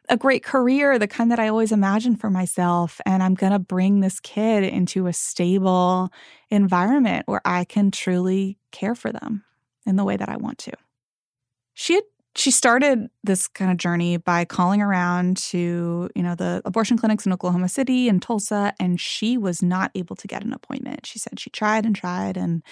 a 0.10 0.18
great 0.18 0.44
career, 0.44 0.98
the 0.98 1.08
kind 1.08 1.32
that 1.32 1.40
I 1.40 1.48
always 1.48 1.72
imagined 1.72 2.20
for 2.20 2.30
myself. 2.30 3.00
And 3.06 3.22
I'm 3.22 3.36
going 3.36 3.54
to 3.54 3.60
bring 3.60 4.00
this 4.00 4.20
kid 4.20 4.64
into 4.64 5.08
a 5.08 5.14
stable 5.14 6.12
environment 6.50 7.28
where 7.28 7.42
I 7.46 7.64
can 7.64 7.92
truly 7.92 8.58
care 8.72 8.96
for 8.96 9.12
them 9.12 9.44
in 9.86 9.96
the 9.96 10.04
way 10.04 10.18
that 10.18 10.30
I 10.30 10.38
want 10.38 10.58
to. 10.60 10.74
She 11.74 11.94
had 11.96 12.04
she 12.36 12.50
started 12.50 13.10
this 13.24 13.48
kind 13.48 13.72
of 13.72 13.78
journey 13.78 14.18
by 14.18 14.46
calling 14.46 14.82
around 14.82 15.38
to, 15.38 16.10
you 16.16 16.24
know, 16.24 16.36
the 16.36 16.62
abortion 16.64 16.98
clinics 16.98 17.26
in 17.26 17.34
Oklahoma 17.34 17.68
City 17.68 18.08
and 18.08 18.22
Tulsa, 18.22 18.74
and 18.80 19.00
she 19.00 19.38
was 19.38 19.62
not 19.62 19.92
able 19.96 20.16
to 20.16 20.28
get 20.28 20.44
an 20.44 20.54
appointment. 20.54 21.06
She 21.06 21.20
said 21.20 21.40
she 21.40 21.50
tried 21.50 21.86
and 21.86 21.96
tried 21.96 22.38
and 22.38 22.64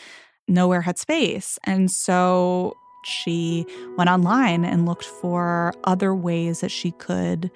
nowhere 0.47 0.81
had 0.81 0.97
space. 0.97 1.59
And 1.65 1.91
so 1.91 2.73
she 3.03 3.65
went 3.97 4.09
online 4.09 4.65
and 4.65 4.85
looked 4.85 5.05
for 5.05 5.73
other 5.83 6.15
ways 6.15 6.61
that 6.61 6.71
she 6.71 6.91
could 6.91 7.51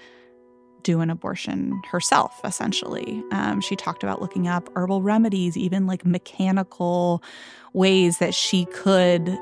do 0.84 1.00
an 1.00 1.10
abortion 1.10 1.82
herself, 1.90 2.40
essentially. 2.44 3.24
Um, 3.32 3.62
she 3.62 3.76
talked 3.78 4.04
about 4.04 4.22
looking 4.22 4.50
up 4.50 4.70
herbal 4.76 5.02
remedies, 5.02 5.56
even 5.56 5.88
like 5.88 6.06
mechanical 6.06 7.24
ways 7.72 8.18
that 8.20 8.34
she 8.34 8.66
could 8.66 9.38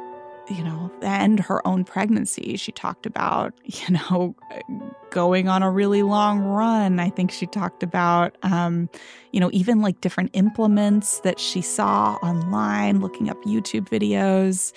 you 0.50 0.64
know, 0.64 0.92
end 1.02 1.40
her 1.40 1.66
own 1.68 1.84
pregnancy. 1.84 2.58
She 2.58 2.72
talked 2.72 3.06
about, 3.06 3.54
you 3.66 3.96
know, 3.96 4.36
going 5.12 5.48
on 5.48 5.64
a 5.64 5.72
really 5.72 6.04
long 6.04 6.40
run. 6.40 7.00
I 7.00 7.10
think 7.10 7.32
she 7.32 7.46
talked 7.46 7.84
about, 7.84 8.38
um, 8.44 8.90
you 9.32 9.40
know, 9.40 9.50
even 9.54 9.82
like 9.82 10.02
different 10.02 10.32
implements 10.34 11.20
that 11.22 11.40
she 11.40 11.62
saw 11.62 12.16
online, 12.24 13.00
looking 13.02 13.30
up 13.30 13.42
YouTube 13.44 13.90
videos, 13.90 14.74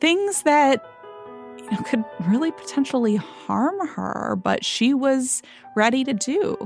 things 0.00 0.42
that, 0.42 0.84
you 1.58 1.70
know, 1.70 1.82
could 1.82 2.04
really 2.26 2.50
potentially 2.52 3.16
harm 3.16 3.86
her, 3.88 4.36
but 4.42 4.64
she 4.64 4.94
was 4.94 5.42
ready 5.76 6.02
to 6.04 6.14
do. 6.14 6.56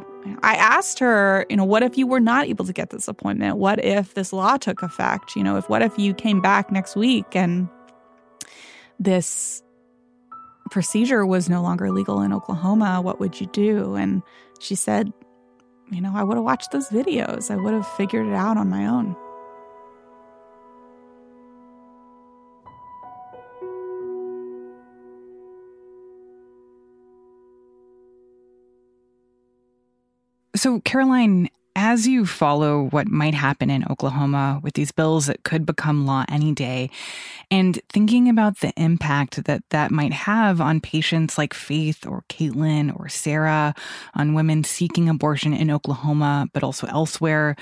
I 0.42 0.54
asked 0.54 0.98
her, 1.00 1.44
you 1.50 1.56
know, 1.56 1.64
what 1.64 1.82
if 1.82 1.98
you 1.98 2.06
were 2.06 2.20
not 2.20 2.46
able 2.46 2.64
to 2.64 2.72
get 2.72 2.90
this 2.90 3.08
appointment? 3.08 3.56
What 3.56 3.84
if 3.84 4.14
this 4.14 4.32
law 4.32 4.56
took 4.56 4.82
effect? 4.82 5.34
You 5.34 5.42
know, 5.42 5.56
if 5.56 5.68
what 5.68 5.82
if 5.82 5.98
you 5.98 6.14
came 6.14 6.40
back 6.40 6.70
next 6.70 6.94
week 6.94 7.34
and 7.34 7.68
this 9.04 9.62
procedure 10.70 11.26
was 11.26 11.48
no 11.48 11.62
longer 11.62 11.90
legal 11.90 12.22
in 12.22 12.32
Oklahoma, 12.32 13.00
what 13.02 13.20
would 13.20 13.40
you 13.40 13.46
do? 13.48 13.94
And 13.94 14.22
she 14.58 14.74
said, 14.74 15.12
You 15.90 16.00
know, 16.00 16.12
I 16.14 16.22
would 16.22 16.36
have 16.36 16.44
watched 16.44 16.70
those 16.70 16.88
videos, 16.88 17.50
I 17.50 17.56
would 17.56 17.74
have 17.74 17.86
figured 17.86 18.26
it 18.26 18.34
out 18.34 18.56
on 18.56 18.70
my 18.70 18.86
own. 18.86 19.16
So, 30.54 30.80
Caroline, 30.80 31.48
as 31.74 32.06
you 32.06 32.26
follow 32.26 32.84
what 32.90 33.08
might 33.08 33.34
happen 33.34 33.70
in 33.70 33.84
Oklahoma 33.88 34.60
with 34.62 34.74
these 34.74 34.92
bills 34.92 35.26
that 35.26 35.42
could 35.42 35.64
become 35.64 36.06
law 36.06 36.24
any 36.28 36.52
day, 36.52 36.90
and 37.50 37.80
thinking 37.88 38.28
about 38.28 38.60
the 38.60 38.72
impact 38.76 39.44
that 39.44 39.62
that 39.70 39.90
might 39.90 40.12
have 40.12 40.60
on 40.60 40.80
patients 40.80 41.38
like 41.38 41.54
Faith 41.54 42.06
or 42.06 42.24
Caitlin 42.28 42.98
or 42.98 43.08
Sarah, 43.08 43.74
on 44.14 44.34
women 44.34 44.64
seeking 44.64 45.08
abortion 45.08 45.52
in 45.54 45.70
Oklahoma, 45.70 46.46
but 46.52 46.62
also 46.62 46.86
elsewhere, 46.88 47.56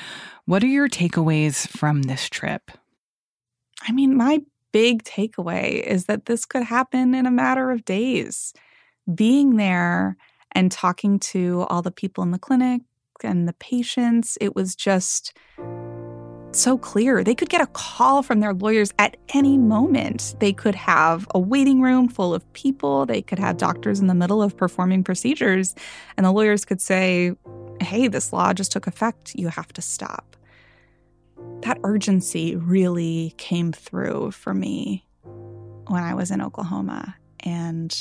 what 0.46 0.64
are 0.64 0.68
your 0.68 0.88
takeaways 0.88 1.68
from 1.68 2.02
this 2.02 2.28
trip? 2.28 2.70
I 3.86 3.92
mean, 3.92 4.16
my 4.16 4.40
big 4.72 5.04
takeaway 5.04 5.82
is 5.82 6.06
that 6.06 6.26
this 6.26 6.44
could 6.44 6.62
happen 6.62 7.14
in 7.14 7.26
a 7.26 7.30
matter 7.30 7.70
of 7.70 7.84
days. 7.84 8.52
Being 9.12 9.56
there 9.56 10.16
and 10.52 10.70
talking 10.70 11.18
to 11.18 11.66
all 11.70 11.82
the 11.82 11.90
people 11.90 12.22
in 12.22 12.30
the 12.30 12.38
clinic, 12.38 12.82
and 13.24 13.48
the 13.48 13.52
patients. 13.54 14.36
It 14.40 14.54
was 14.54 14.74
just 14.74 15.36
so 16.52 16.76
clear. 16.76 17.22
They 17.22 17.34
could 17.34 17.48
get 17.48 17.60
a 17.60 17.66
call 17.66 18.22
from 18.22 18.40
their 18.40 18.52
lawyers 18.52 18.92
at 18.98 19.16
any 19.34 19.56
moment. 19.56 20.34
They 20.40 20.52
could 20.52 20.74
have 20.74 21.26
a 21.34 21.38
waiting 21.38 21.80
room 21.80 22.08
full 22.08 22.34
of 22.34 22.50
people. 22.52 23.06
They 23.06 23.22
could 23.22 23.38
have 23.38 23.56
doctors 23.56 24.00
in 24.00 24.08
the 24.08 24.14
middle 24.14 24.42
of 24.42 24.56
performing 24.56 25.04
procedures. 25.04 25.74
And 26.16 26.26
the 26.26 26.32
lawyers 26.32 26.64
could 26.64 26.80
say, 26.80 27.32
hey, 27.80 28.08
this 28.08 28.32
law 28.32 28.52
just 28.52 28.72
took 28.72 28.86
effect. 28.86 29.34
You 29.34 29.48
have 29.48 29.72
to 29.74 29.82
stop. 29.82 30.36
That 31.62 31.78
urgency 31.84 32.56
really 32.56 33.34
came 33.38 33.72
through 33.72 34.32
for 34.32 34.52
me 34.52 35.06
when 35.86 36.02
I 36.02 36.14
was 36.14 36.30
in 36.30 36.42
Oklahoma. 36.42 37.16
And, 37.40 37.96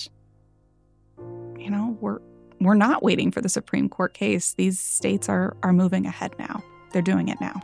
you 1.58 1.70
know, 1.70 1.98
we're 2.02 2.20
we're 2.60 2.76
not 2.76 3.04
waiting 3.04 3.32
for 3.32 3.42
the 3.42 3.50
Supreme 3.50 3.90
Court 3.90 4.14
case. 4.14 4.54
These 4.54 4.80
states 4.80 5.30
are, 5.30 5.56
are 5.64 5.74
moving 5.74 6.06
ahead 6.06 6.34
now. 6.38 6.64
They're 6.92 7.02
doing 7.02 7.30
it 7.30 7.40
now. 7.40 7.62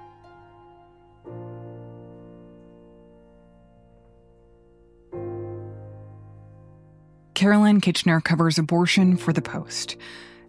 Caroline 7.34 7.82
Kitchener 7.82 8.22
covers 8.22 8.58
abortion 8.58 9.18
for 9.18 9.34
The 9.34 9.42
Post. 9.42 9.98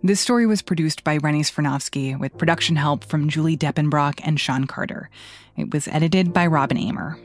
This 0.04 0.20
story 0.20 0.46
was 0.46 0.62
produced 0.62 1.02
by 1.02 1.16
Rennie 1.16 1.42
Svirnovskiy 1.42 2.16
with 2.18 2.38
production 2.38 2.76
help 2.76 3.02
from 3.02 3.28
Julie 3.28 3.56
Depenbrock 3.56 4.20
and 4.22 4.38
Sean 4.38 4.66
Carter. 4.66 5.10
It 5.56 5.72
was 5.72 5.88
edited 5.88 6.32
by 6.32 6.46
Robin 6.46 6.78
Amer. 6.78 7.18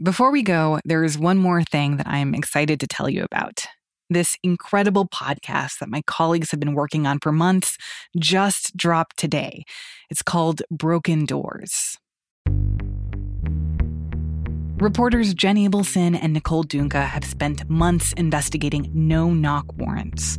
Before 0.00 0.30
we 0.30 0.44
go, 0.44 0.78
there 0.84 1.02
is 1.02 1.18
one 1.18 1.38
more 1.38 1.64
thing 1.64 1.96
that 1.96 2.06
I'm 2.06 2.32
excited 2.32 2.78
to 2.78 2.86
tell 2.86 3.10
you 3.10 3.24
about. 3.24 3.66
This 4.08 4.36
incredible 4.44 5.08
podcast 5.08 5.80
that 5.80 5.88
my 5.88 6.02
colleagues 6.06 6.52
have 6.52 6.60
been 6.60 6.74
working 6.74 7.04
on 7.04 7.18
for 7.20 7.32
months 7.32 7.76
just 8.16 8.76
dropped 8.76 9.16
today. 9.16 9.64
It's 10.08 10.22
called 10.22 10.62
Broken 10.70 11.24
Doors. 11.24 11.98
Reporters 14.76 15.34
Jenn 15.34 15.56
Abelson 15.56 16.16
and 16.22 16.32
Nicole 16.32 16.62
Dungca 16.62 17.04
have 17.04 17.24
spent 17.24 17.68
months 17.68 18.12
investigating 18.12 18.92
no 18.94 19.30
knock 19.30 19.66
warrants. 19.78 20.38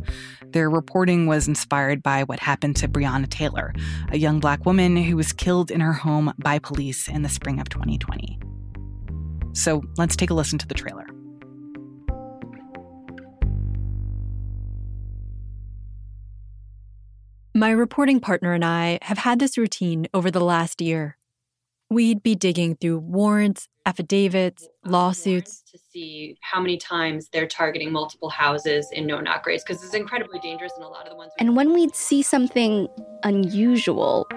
Their 0.54 0.70
reporting 0.70 1.26
was 1.26 1.46
inspired 1.46 2.02
by 2.02 2.24
what 2.24 2.40
happened 2.40 2.76
to 2.76 2.88
Breonna 2.88 3.28
Taylor, 3.28 3.74
a 4.08 4.16
young 4.16 4.40
black 4.40 4.64
woman 4.64 4.96
who 4.96 5.18
was 5.18 5.34
killed 5.34 5.70
in 5.70 5.80
her 5.80 5.92
home 5.92 6.32
by 6.38 6.58
police 6.58 7.08
in 7.08 7.20
the 7.20 7.28
spring 7.28 7.60
of 7.60 7.68
2020. 7.68 8.38
So 9.52 9.82
let's 9.96 10.16
take 10.16 10.30
a 10.30 10.34
listen 10.34 10.58
to 10.58 10.66
the 10.66 10.74
trailer. 10.74 11.06
My 17.54 17.70
reporting 17.70 18.20
partner 18.20 18.52
and 18.52 18.64
I 18.64 19.00
have 19.02 19.18
had 19.18 19.38
this 19.38 19.58
routine 19.58 20.06
over 20.14 20.30
the 20.30 20.40
last 20.40 20.80
year. 20.80 21.16
We'd 21.90 22.22
be 22.22 22.36
digging 22.36 22.76
through 22.76 23.00
warrants, 23.00 23.68
affidavits, 23.84 24.68
lawsuits 24.84 25.62
to 25.72 25.78
see 25.92 26.36
how 26.40 26.60
many 26.60 26.76
times 26.76 27.28
they're 27.32 27.48
targeting 27.48 27.90
multiple 27.90 28.30
houses 28.30 28.88
in 28.92 29.06
no 29.06 29.20
knock 29.20 29.44
raids 29.44 29.64
because 29.64 29.82
it's 29.82 29.94
incredibly 29.94 30.38
dangerous 30.38 30.72
and 30.76 30.84
a 30.84 30.88
lot 30.88 31.04
of 31.04 31.10
the 31.10 31.16
ones. 31.16 31.32
And 31.38 31.56
when 31.56 31.74
we'd 31.74 31.96
see 31.96 32.22
something 32.22 32.86
unusual, 33.24 34.28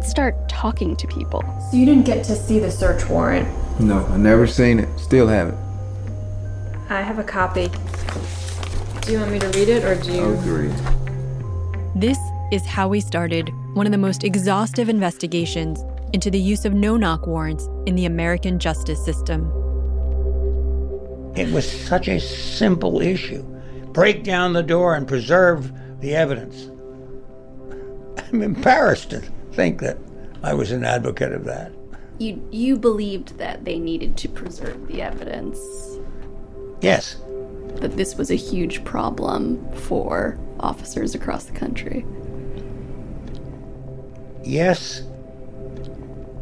we'd 0.00 0.08
start 0.08 0.48
talking 0.48 0.96
to 0.96 1.06
people. 1.08 1.42
So 1.70 1.76
you 1.76 1.84
didn't 1.84 2.06
get 2.06 2.24
to 2.24 2.34
see 2.34 2.58
the 2.58 2.70
search 2.70 3.06
warrant? 3.08 3.46
No, 3.78 4.06
I 4.06 4.16
never 4.16 4.46
seen 4.46 4.78
it. 4.78 4.88
Still 4.98 5.28
haven't. 5.28 5.58
I 6.88 7.02
have 7.02 7.18
a 7.18 7.24
copy. 7.24 7.68
Do 9.02 9.12
you 9.12 9.18
want 9.18 9.30
me 9.30 9.38
to 9.40 9.48
read 9.48 9.68
it 9.68 9.84
or 9.84 9.94
do 9.96 10.12
you? 10.12 10.32
Agree. 10.38 10.72
This 11.94 12.18
is 12.50 12.64
how 12.64 12.88
we 12.88 13.00
started 13.00 13.50
one 13.74 13.86
of 13.86 13.92
the 13.92 13.98
most 13.98 14.24
exhaustive 14.24 14.88
investigations 14.88 15.84
into 16.14 16.30
the 16.30 16.40
use 16.40 16.64
of 16.64 16.72
no 16.72 16.96
knock 16.96 17.26
warrants 17.26 17.68
in 17.86 17.94
the 17.94 18.06
American 18.06 18.58
justice 18.58 19.04
system. 19.04 19.52
It 21.36 21.52
was 21.52 21.70
such 21.70 22.08
a 22.08 22.18
simple 22.18 23.02
issue 23.02 23.42
break 23.92 24.24
down 24.24 24.52
the 24.52 24.62
door 24.62 24.94
and 24.94 25.06
preserve 25.06 25.72
the 26.00 26.14
evidence. 26.14 26.70
I'm 28.16 28.40
embarrassed 28.40 29.10
to 29.10 29.22
think 29.52 29.80
that 29.80 29.98
I 30.42 30.54
was 30.54 30.70
an 30.72 30.84
advocate 30.84 31.32
of 31.32 31.44
that. 31.44 31.72
You, 32.18 32.46
you 32.50 32.76
believed 32.76 33.38
that 33.38 33.64
they 33.64 33.78
needed 33.78 34.16
to 34.18 34.28
preserve 34.28 34.86
the 34.88 35.00
evidence. 35.02 35.58
Yes. 36.80 37.16
That 37.76 37.96
this 37.96 38.16
was 38.16 38.30
a 38.30 38.34
huge 38.34 38.84
problem 38.84 39.66
for 39.72 40.38
officers 40.60 41.14
across 41.14 41.44
the 41.44 41.52
country. 41.52 42.04
Yes. 44.44 45.02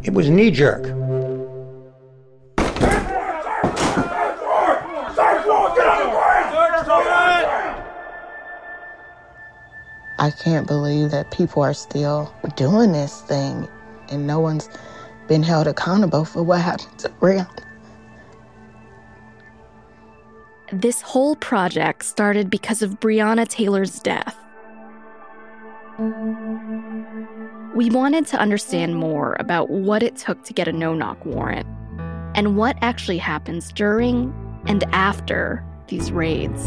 It 0.03 0.13
was 0.15 0.29
knee 0.31 0.51
jerk. 0.51 0.98
I 10.19 10.31
can't 10.31 10.67
believe 10.67 11.11
that 11.13 11.31
people 11.31 11.63
are 11.63 11.75
still 11.75 12.33
doing 12.57 12.93
this 12.93 13.21
thing 13.23 13.69
and 14.11 14.27
no 14.27 14.41
one's 14.41 14.69
been 15.29 15.43
held 15.43 15.67
accountable 15.67 16.25
for 16.25 16.43
what 16.43 16.61
happened 16.61 16.99
to 16.99 17.09
Breonna. 17.09 17.49
This 20.73 21.01
whole 21.01 21.37
project 21.37 22.05
started 22.05 22.51
because 22.51 22.83
of 22.83 23.01
Breonna 23.01 23.47
Taylor's 23.49 24.01
death. 24.01 24.37
We 27.75 27.91
wanted 27.91 28.27
to 28.29 28.39
understand 28.39 28.97
more 28.97 29.37
about 29.39 29.71
what 29.71 30.03
it 30.03 30.17
took 30.17 30.45
to 30.45 30.53
get 30.53 30.69
a 30.69 30.73
no 30.73 30.95
knock 30.95 31.25
warrant 31.25 31.67
and 32.35 32.57
what 32.57 32.77
actually 32.83 33.19
happens 33.19 33.73
during 33.73 34.35
and 34.67 34.85
after 34.93 35.65
these 35.87 36.13
raids. 36.13 36.67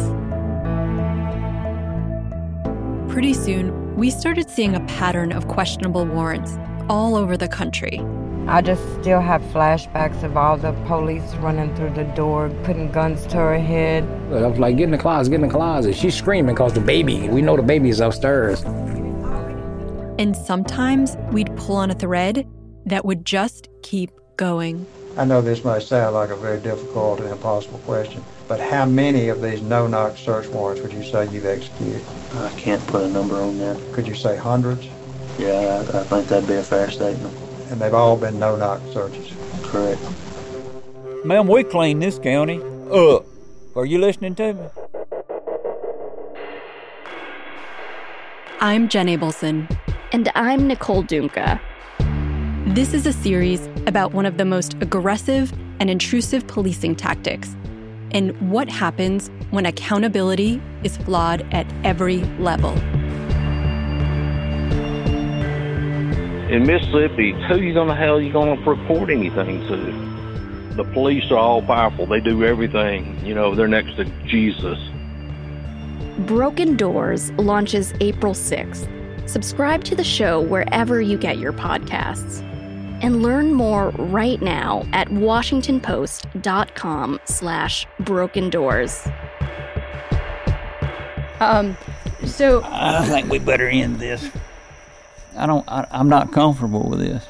Pretty 3.12 3.34
soon, 3.34 3.94
we 3.98 4.10
started 4.10 4.50
seeing 4.50 4.74
a 4.74 4.80
pattern 4.86 5.34
of 5.34 5.50
questionable 5.50 6.06
warrants 6.06 6.58
all 6.88 7.18
over 7.18 7.36
the 7.36 7.50
country. 7.50 8.00
I 8.48 8.62
just 8.62 8.82
still 9.02 9.20
have 9.20 9.42
flashbacks 9.54 10.24
of 10.24 10.38
all 10.38 10.56
the 10.56 10.72
police 10.88 11.36
running 11.36 11.76
through 11.76 11.90
the 11.90 12.06
door, 12.16 12.50
putting 12.64 12.90
guns 12.90 13.26
to 13.28 13.36
her 13.36 13.60
head. 13.60 14.06
I 14.32 14.48
was 14.48 14.60
like, 14.60 14.78
get 14.78 14.86
in 14.86 14.92
the 14.92 14.98
closet, 14.98 15.30
get 15.30 15.42
in 15.42 15.48
the 15.50 15.54
closet. 15.54 15.94
She's 15.94 16.16
screaming 16.16 16.56
because 16.56 16.72
the 16.74 16.80
baby, 16.80 17.28
we 17.28 17.42
know 17.42 17.58
the 17.58 17.64
baby 17.64 17.90
is 17.90 18.00
upstairs. 18.00 18.64
And 20.18 20.34
sometimes 20.34 21.18
we'd 21.34 21.54
pull 21.58 21.76
on 21.76 21.92
a 21.92 21.96
thread 21.96 22.48
that 22.86 23.04
would 23.04 23.26
just 23.26 23.68
keep 23.84 24.12
going. 24.38 24.88
I 25.18 25.26
know 25.26 25.42
this 25.42 25.66
may 25.66 25.80
sound 25.82 26.16
like 26.16 26.30
a 26.30 26.36
very 26.38 26.60
difficult 26.60 27.20
and 27.20 27.30
impossible 27.30 27.80
question, 27.80 28.24
but 28.48 28.62
how 28.62 28.86
many 28.86 29.28
of 29.28 29.42
these 29.42 29.62
no-knock 29.62 30.18
search 30.18 30.48
warrants 30.48 30.82
would 30.82 30.94
you 30.94 31.04
say 31.04 31.28
you've 31.30 31.46
executed? 31.46 32.02
I 32.36 32.50
can't 32.52 32.86
put 32.88 33.04
a 33.04 33.10
number 33.10 33.36
on 33.36 33.58
that. 33.60 33.78
Could 33.92 34.08
you 34.08 34.16
say 34.16 34.38
hundreds? 34.38 34.88
Yeah, 35.38 35.86
I, 35.94 36.00
I 36.00 36.04
think 36.04 36.28
that'd 36.28 36.48
be 36.48 36.56
a 36.56 36.64
fair 36.64 36.90
statement. 36.90 37.36
And 37.70 37.82
they've 37.82 37.94
all 37.94 38.16
been 38.16 38.40
no-knock 38.40 38.82
searches? 38.94 39.34
Correct. 39.64 40.02
Ma'am, 41.26 41.48
we 41.48 41.64
clean 41.64 42.00
this 42.00 42.18
county 42.18 42.62
up. 42.92 43.26
Are 43.76 43.86
you 43.86 44.00
listening 44.00 44.36
to 44.36 44.54
me? 44.54 44.68
I'm 48.62 48.88
Jenn 48.88 49.08
Abelson. 49.08 49.78
And 50.14 50.32
I'm 50.36 50.68
Nicole 50.68 51.04
Dungca. 51.04 51.60
This 52.68 52.94
is 52.94 53.08
a 53.08 53.12
series 53.12 53.68
about 53.88 54.14
one 54.14 54.28
of 54.28 54.38
the 54.38 54.46
most 54.46 54.76
aggressive 54.82 55.52
and 55.80 55.90
intrusive 55.90 56.46
policing 56.46 56.96
tactics 56.96 57.56
and 58.12 58.52
what 58.52 58.70
happens 58.70 59.32
when 59.50 59.66
accountability 59.66 60.62
is 60.84 60.96
flawed 60.96 61.42
at 61.52 61.66
every 61.84 62.20
level. 62.38 62.72
In 66.50 66.68
Mississippi, 66.68 67.32
who 67.50 67.58
you 67.58 67.74
gonna 67.74 67.96
hell 67.96 68.22
you 68.22 68.32
gonna 68.32 68.62
report 68.62 69.10
anything 69.10 69.68
to? 69.68 70.76
The 70.76 70.84
police 70.94 71.32
are 71.32 71.38
all 71.38 71.64
powerful. 71.64 72.06
They 72.06 72.20
do 72.20 72.46
everything. 72.46 73.26
You 73.26 73.34
know, 73.34 73.56
they're 73.56 73.68
next 73.68 73.96
to 73.96 74.06
Jesus. 74.28 74.78
Broken 76.20 76.78
Doors 76.78 77.32
launches 77.32 77.92
April 78.02 78.36
6th. 78.36 78.88
Subscribe 79.28 79.84
to 79.86 79.96
the 79.96 80.04
show 80.04 80.40
wherever 80.42 81.02
you 81.02 81.18
get 81.18 81.40
your 81.40 81.54
podcasts. 81.54 82.48
And 83.02 83.24
learn 83.24 83.54
more 83.54 83.90
right 83.90 84.42
now 84.42 84.86
at 84.94 85.10
washingtonpost.com 85.10 87.20
slash 87.26 87.88
broken 88.00 88.50
doors. 88.50 89.08
Um, 91.40 91.76
so 92.26 92.62
I 92.64 93.04
think 93.06 93.30
we 93.30 93.40
better 93.40 93.68
end 93.68 93.98
this. 93.98 94.30
I 95.36 95.48
don't. 95.48 95.68
I, 95.68 95.88
I'm 95.92 96.08
not 96.08 96.32
comfortable 96.32 96.90
with 96.90 97.00
this. 97.00 97.28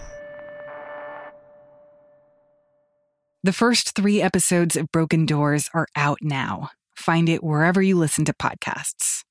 The 3.43 3.53
first 3.53 3.95
three 3.95 4.21
episodes 4.21 4.75
of 4.75 4.91
Broken 4.91 5.25
Doors 5.25 5.69
are 5.73 5.87
out 5.95 6.19
now. 6.21 6.69
Find 6.95 7.27
it 7.27 7.43
wherever 7.43 7.81
you 7.81 7.97
listen 7.97 8.23
to 8.25 8.33
podcasts. 8.33 9.23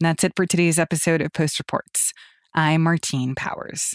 That's 0.00 0.24
it 0.24 0.32
for 0.34 0.46
today's 0.46 0.78
episode 0.78 1.20
of 1.20 1.32
Post 1.32 1.58
Reports. 1.58 2.12
I'm 2.54 2.82
Martine 2.82 3.34
Powers. 3.34 3.94